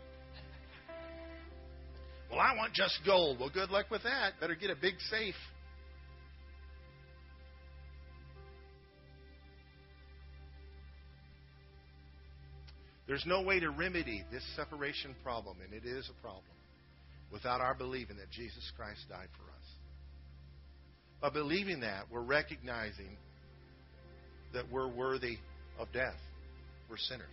Well, 2.30 2.40
I 2.40 2.56
want 2.56 2.72
just 2.72 2.98
gold. 3.04 3.38
Well, 3.38 3.50
good 3.52 3.70
luck 3.70 3.86
with 3.90 4.02
that. 4.02 4.32
Better 4.40 4.54
get 4.54 4.70
a 4.70 4.76
big 4.76 4.94
safe 5.10 5.34
There's 13.06 13.24
no 13.26 13.42
way 13.42 13.60
to 13.60 13.70
remedy 13.70 14.24
this 14.32 14.42
separation 14.56 15.14
problem, 15.22 15.58
and 15.64 15.72
it 15.72 15.86
is 15.86 16.10
a 16.10 16.22
problem, 16.22 16.44
without 17.32 17.60
our 17.60 17.74
believing 17.74 18.16
that 18.16 18.30
Jesus 18.30 18.70
Christ 18.76 19.00
died 19.08 19.28
for 19.36 19.44
us. 19.44 19.66
By 21.20 21.30
believing 21.30 21.80
that, 21.80 22.04
we're 22.10 22.20
recognizing 22.20 23.16
that 24.52 24.70
we're 24.70 24.88
worthy 24.88 25.38
of 25.78 25.88
death. 25.92 26.18
We're 26.90 26.96
sinners. 26.98 27.26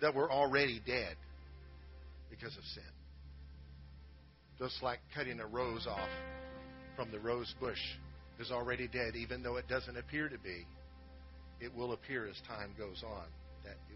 That 0.00 0.14
we're 0.14 0.30
already 0.30 0.80
dead 0.84 1.16
because 2.30 2.56
of 2.56 2.64
sin. 2.74 2.82
Just 4.58 4.82
like 4.82 4.98
cutting 5.14 5.40
a 5.40 5.46
rose 5.46 5.86
off 5.86 6.08
from 6.96 7.10
the 7.10 7.18
rose 7.18 7.52
bush 7.60 7.78
is 8.38 8.50
already 8.50 8.88
dead, 8.88 9.16
even 9.16 9.42
though 9.42 9.56
it 9.56 9.68
doesn't 9.68 9.96
appear 9.96 10.28
to 10.28 10.38
be. 10.38 10.66
It 11.60 11.74
will 11.74 11.92
appear 11.92 12.26
as 12.26 12.36
time 12.46 12.70
goes 12.76 13.02
on. 13.06 13.26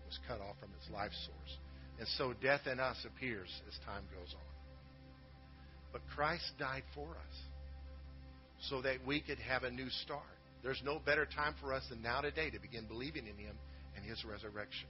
Was 0.08 0.18
cut 0.26 0.40
off 0.40 0.56
from 0.58 0.70
its 0.80 0.88
life 0.90 1.12
source. 1.12 1.54
And 1.98 2.08
so 2.16 2.32
death 2.40 2.66
in 2.70 2.80
us 2.80 2.96
appears 3.04 3.52
as 3.68 3.74
time 3.84 4.04
goes 4.16 4.32
on. 4.32 4.48
But 5.92 6.00
Christ 6.14 6.50
died 6.58 6.84
for 6.94 7.10
us 7.10 7.36
so 8.68 8.80
that 8.82 9.04
we 9.06 9.20
could 9.20 9.38
have 9.38 9.64
a 9.64 9.70
new 9.70 9.90
start. 10.04 10.22
There's 10.62 10.80
no 10.84 10.98
better 10.98 11.26
time 11.26 11.54
for 11.60 11.74
us 11.74 11.84
than 11.90 12.02
now 12.02 12.20
today 12.20 12.50
to 12.50 12.58
begin 12.58 12.86
believing 12.86 13.26
in 13.26 13.36
Him 13.36 13.56
and 13.96 14.04
His 14.04 14.24
resurrection. 14.24 14.88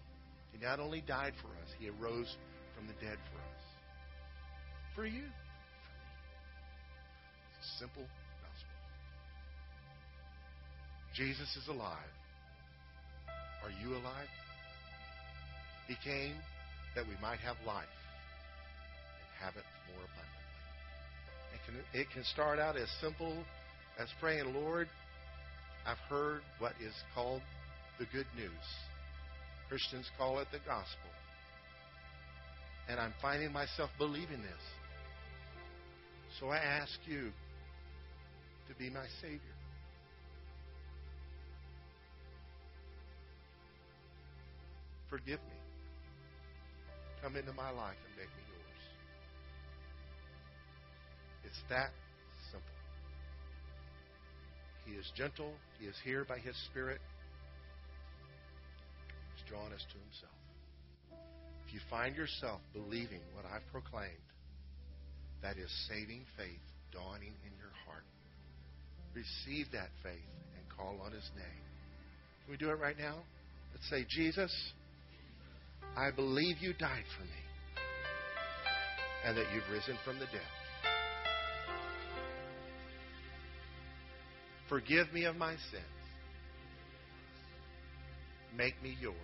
He 0.52 0.64
not 0.64 0.80
only 0.80 1.00
died 1.00 1.34
for 1.42 1.48
us, 1.48 1.68
He 1.78 1.88
arose 1.88 2.34
from 2.76 2.86
the 2.86 2.94
dead 2.94 3.18
for 3.32 3.38
us. 3.38 3.62
For 4.94 5.06
you. 5.06 5.24
It's 7.58 7.66
a 7.74 7.78
simple 7.80 8.02
gospel. 8.02 8.78
Jesus 11.14 11.56
is 11.56 11.68
alive. 11.68 12.14
Are 13.64 13.70
you 13.82 13.94
alive? 13.96 14.28
He 15.88 15.96
came 16.04 16.34
that 16.94 17.04
we 17.06 17.14
might 17.20 17.38
have 17.40 17.56
life 17.66 17.88
and 19.20 19.44
have 19.44 19.56
it 19.56 19.64
more 19.90 20.04
abundantly. 20.04 20.38
It 21.54 21.60
can, 21.64 22.00
it 22.00 22.06
can 22.12 22.24
start 22.24 22.58
out 22.58 22.76
as 22.76 22.88
simple 23.00 23.42
as 23.98 24.08
praying, 24.20 24.54
Lord, 24.54 24.88
I've 25.86 25.98
heard 26.10 26.42
what 26.58 26.72
is 26.80 26.92
called 27.14 27.40
the 27.98 28.04
good 28.12 28.26
news. 28.36 28.52
Christians 29.68 30.06
call 30.16 30.38
it 30.38 30.48
the 30.52 30.58
gospel. 30.58 31.10
And 32.88 33.00
I'm 33.00 33.14
finding 33.20 33.52
myself 33.52 33.90
believing 33.98 34.42
this. 34.42 34.64
So 36.38 36.48
I 36.48 36.58
ask 36.58 36.98
you 37.06 37.30
to 38.68 38.74
be 38.78 38.90
my 38.90 39.06
Savior. 39.20 39.40
Forgive 45.10 45.40
me. 45.40 45.57
Come 47.22 47.36
into 47.36 47.52
my 47.52 47.70
life 47.70 47.98
and 48.06 48.14
make 48.16 48.30
me 48.36 48.44
yours. 48.46 48.82
It's 51.44 51.62
that 51.68 51.90
simple. 52.52 52.78
He 54.86 54.92
is 54.92 55.10
gentle. 55.16 55.52
He 55.80 55.86
is 55.86 55.96
here 56.04 56.24
by 56.24 56.38
His 56.38 56.54
Spirit. 56.70 57.00
He's 59.34 59.48
drawn 59.48 59.72
us 59.72 59.84
to 59.92 59.98
Himself. 59.98 60.38
If 61.66 61.74
you 61.74 61.80
find 61.90 62.16
yourself 62.16 62.60
believing 62.72 63.20
what 63.34 63.44
I've 63.44 63.66
proclaimed, 63.72 64.14
that 65.42 65.58
is 65.58 65.70
saving 65.88 66.24
faith 66.36 66.62
dawning 66.92 67.34
in 67.44 67.52
your 67.58 67.74
heart. 67.84 68.04
Receive 69.14 69.66
that 69.72 69.90
faith 70.02 70.30
and 70.56 70.64
call 70.76 71.00
on 71.04 71.12
His 71.12 71.28
name. 71.36 71.64
Can 72.44 72.52
we 72.52 72.56
do 72.56 72.70
it 72.70 72.78
right 72.78 72.96
now? 72.98 73.16
Let's 73.74 73.88
say, 73.90 74.06
Jesus, 74.08 74.54
I 75.96 76.10
believe 76.10 76.58
you 76.60 76.72
died 76.74 77.04
for 77.16 77.24
me 77.24 77.30
and 79.24 79.36
that 79.36 79.46
you've 79.54 79.68
risen 79.70 79.96
from 80.04 80.18
the 80.18 80.26
dead. 80.26 80.40
Forgive 84.68 85.12
me 85.12 85.24
of 85.24 85.36
my 85.36 85.52
sins. 85.70 85.84
Make 88.56 88.80
me 88.82 88.96
yours. 89.00 89.16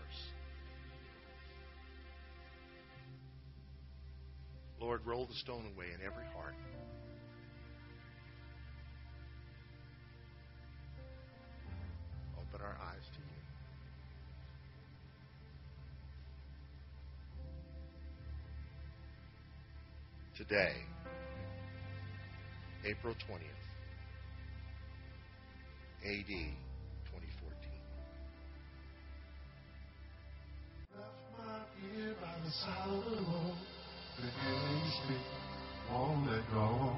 Lord, 4.81 5.01
roll 5.07 5.27
the 5.27 5.35
stone 5.35 5.67
away 5.75 5.87
in 5.95 6.05
every 6.05 6.27
heart. 6.35 6.55
Today, 20.49 20.75
April 22.85 23.15
20th, 23.15 23.41
AD 26.05 26.27
2014. 26.27 26.51
Left 30.93 31.09
my 31.39 31.61
ear 31.97 32.15
by 32.21 32.35
the 32.45 32.51
side 32.51 32.89
of 32.89 33.05
the. 33.05 33.17
The 34.17 34.29
healing 34.43 35.25
won't 35.91 36.31
let 36.31 36.45
go. 36.53 36.93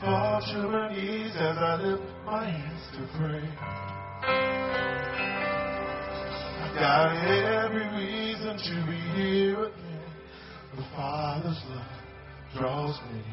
Fall 0.00 0.40
to 0.52 0.68
my 0.68 0.94
knees 0.94 1.32
as 1.36 1.56
I 1.56 1.74
lift 1.82 2.02
my 2.26 2.44
hands 2.50 2.82
to 2.92 3.08
pray. 3.18 3.48
Got 6.74 7.16
every 7.64 7.88
reason 7.96 8.58
to 8.58 8.86
be 8.86 8.98
here 9.16 9.64
again. 9.64 10.12
The 10.76 10.82
Father's 10.94 11.62
love 11.70 11.97
draws 12.56 12.98
me 13.12 13.18
in. 13.18 13.24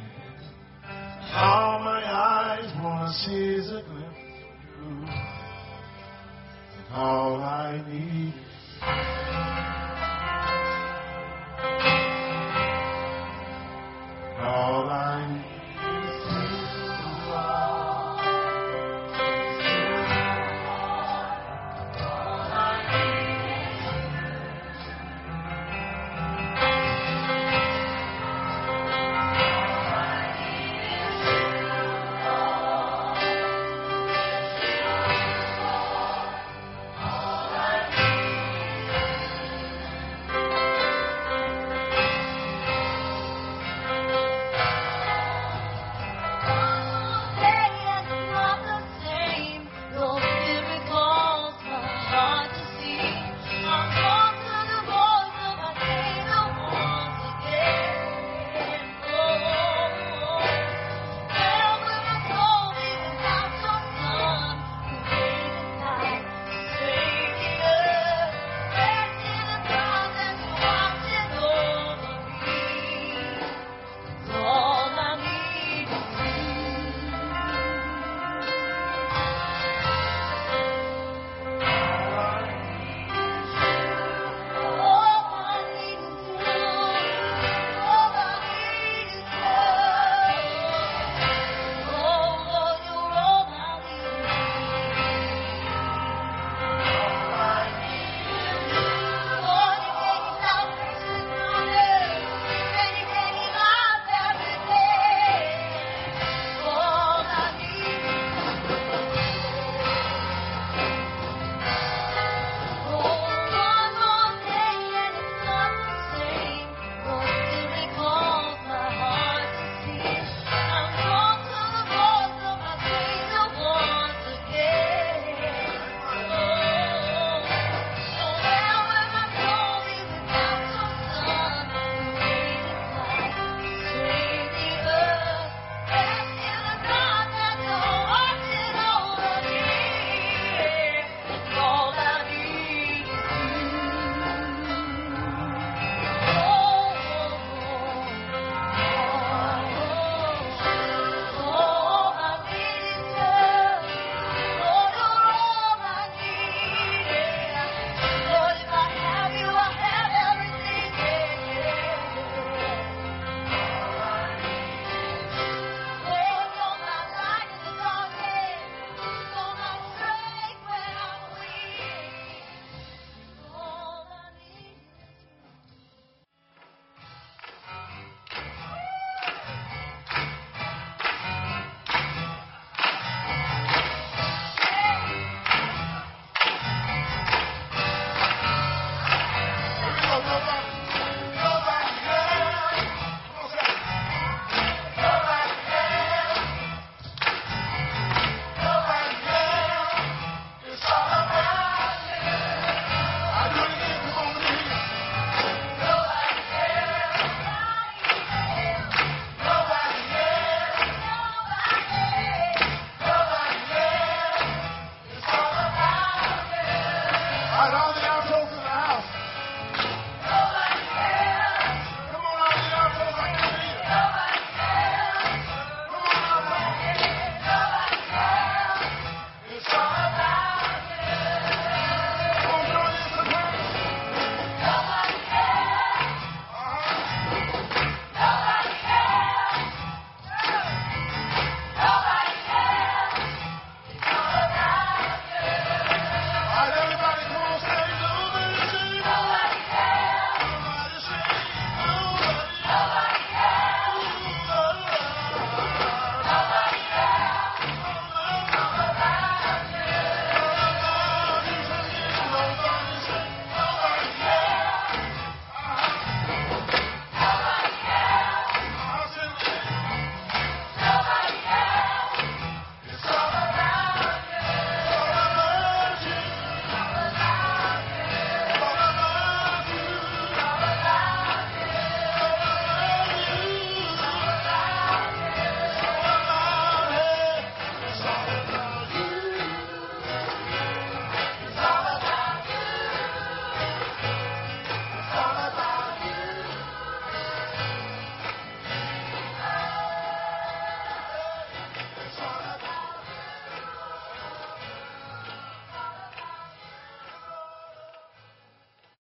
All 1.34 1.80
my 1.80 2.04
eyes 2.04 2.72
wanna 2.84 3.12
see 3.14 3.56
is 3.56 3.70
a 3.70 3.82
glimpse 3.82 4.18
of 4.44 4.56
you. 4.80 5.08
And 6.78 6.94
all 6.94 7.36
I 7.42 7.84
need 7.88 8.34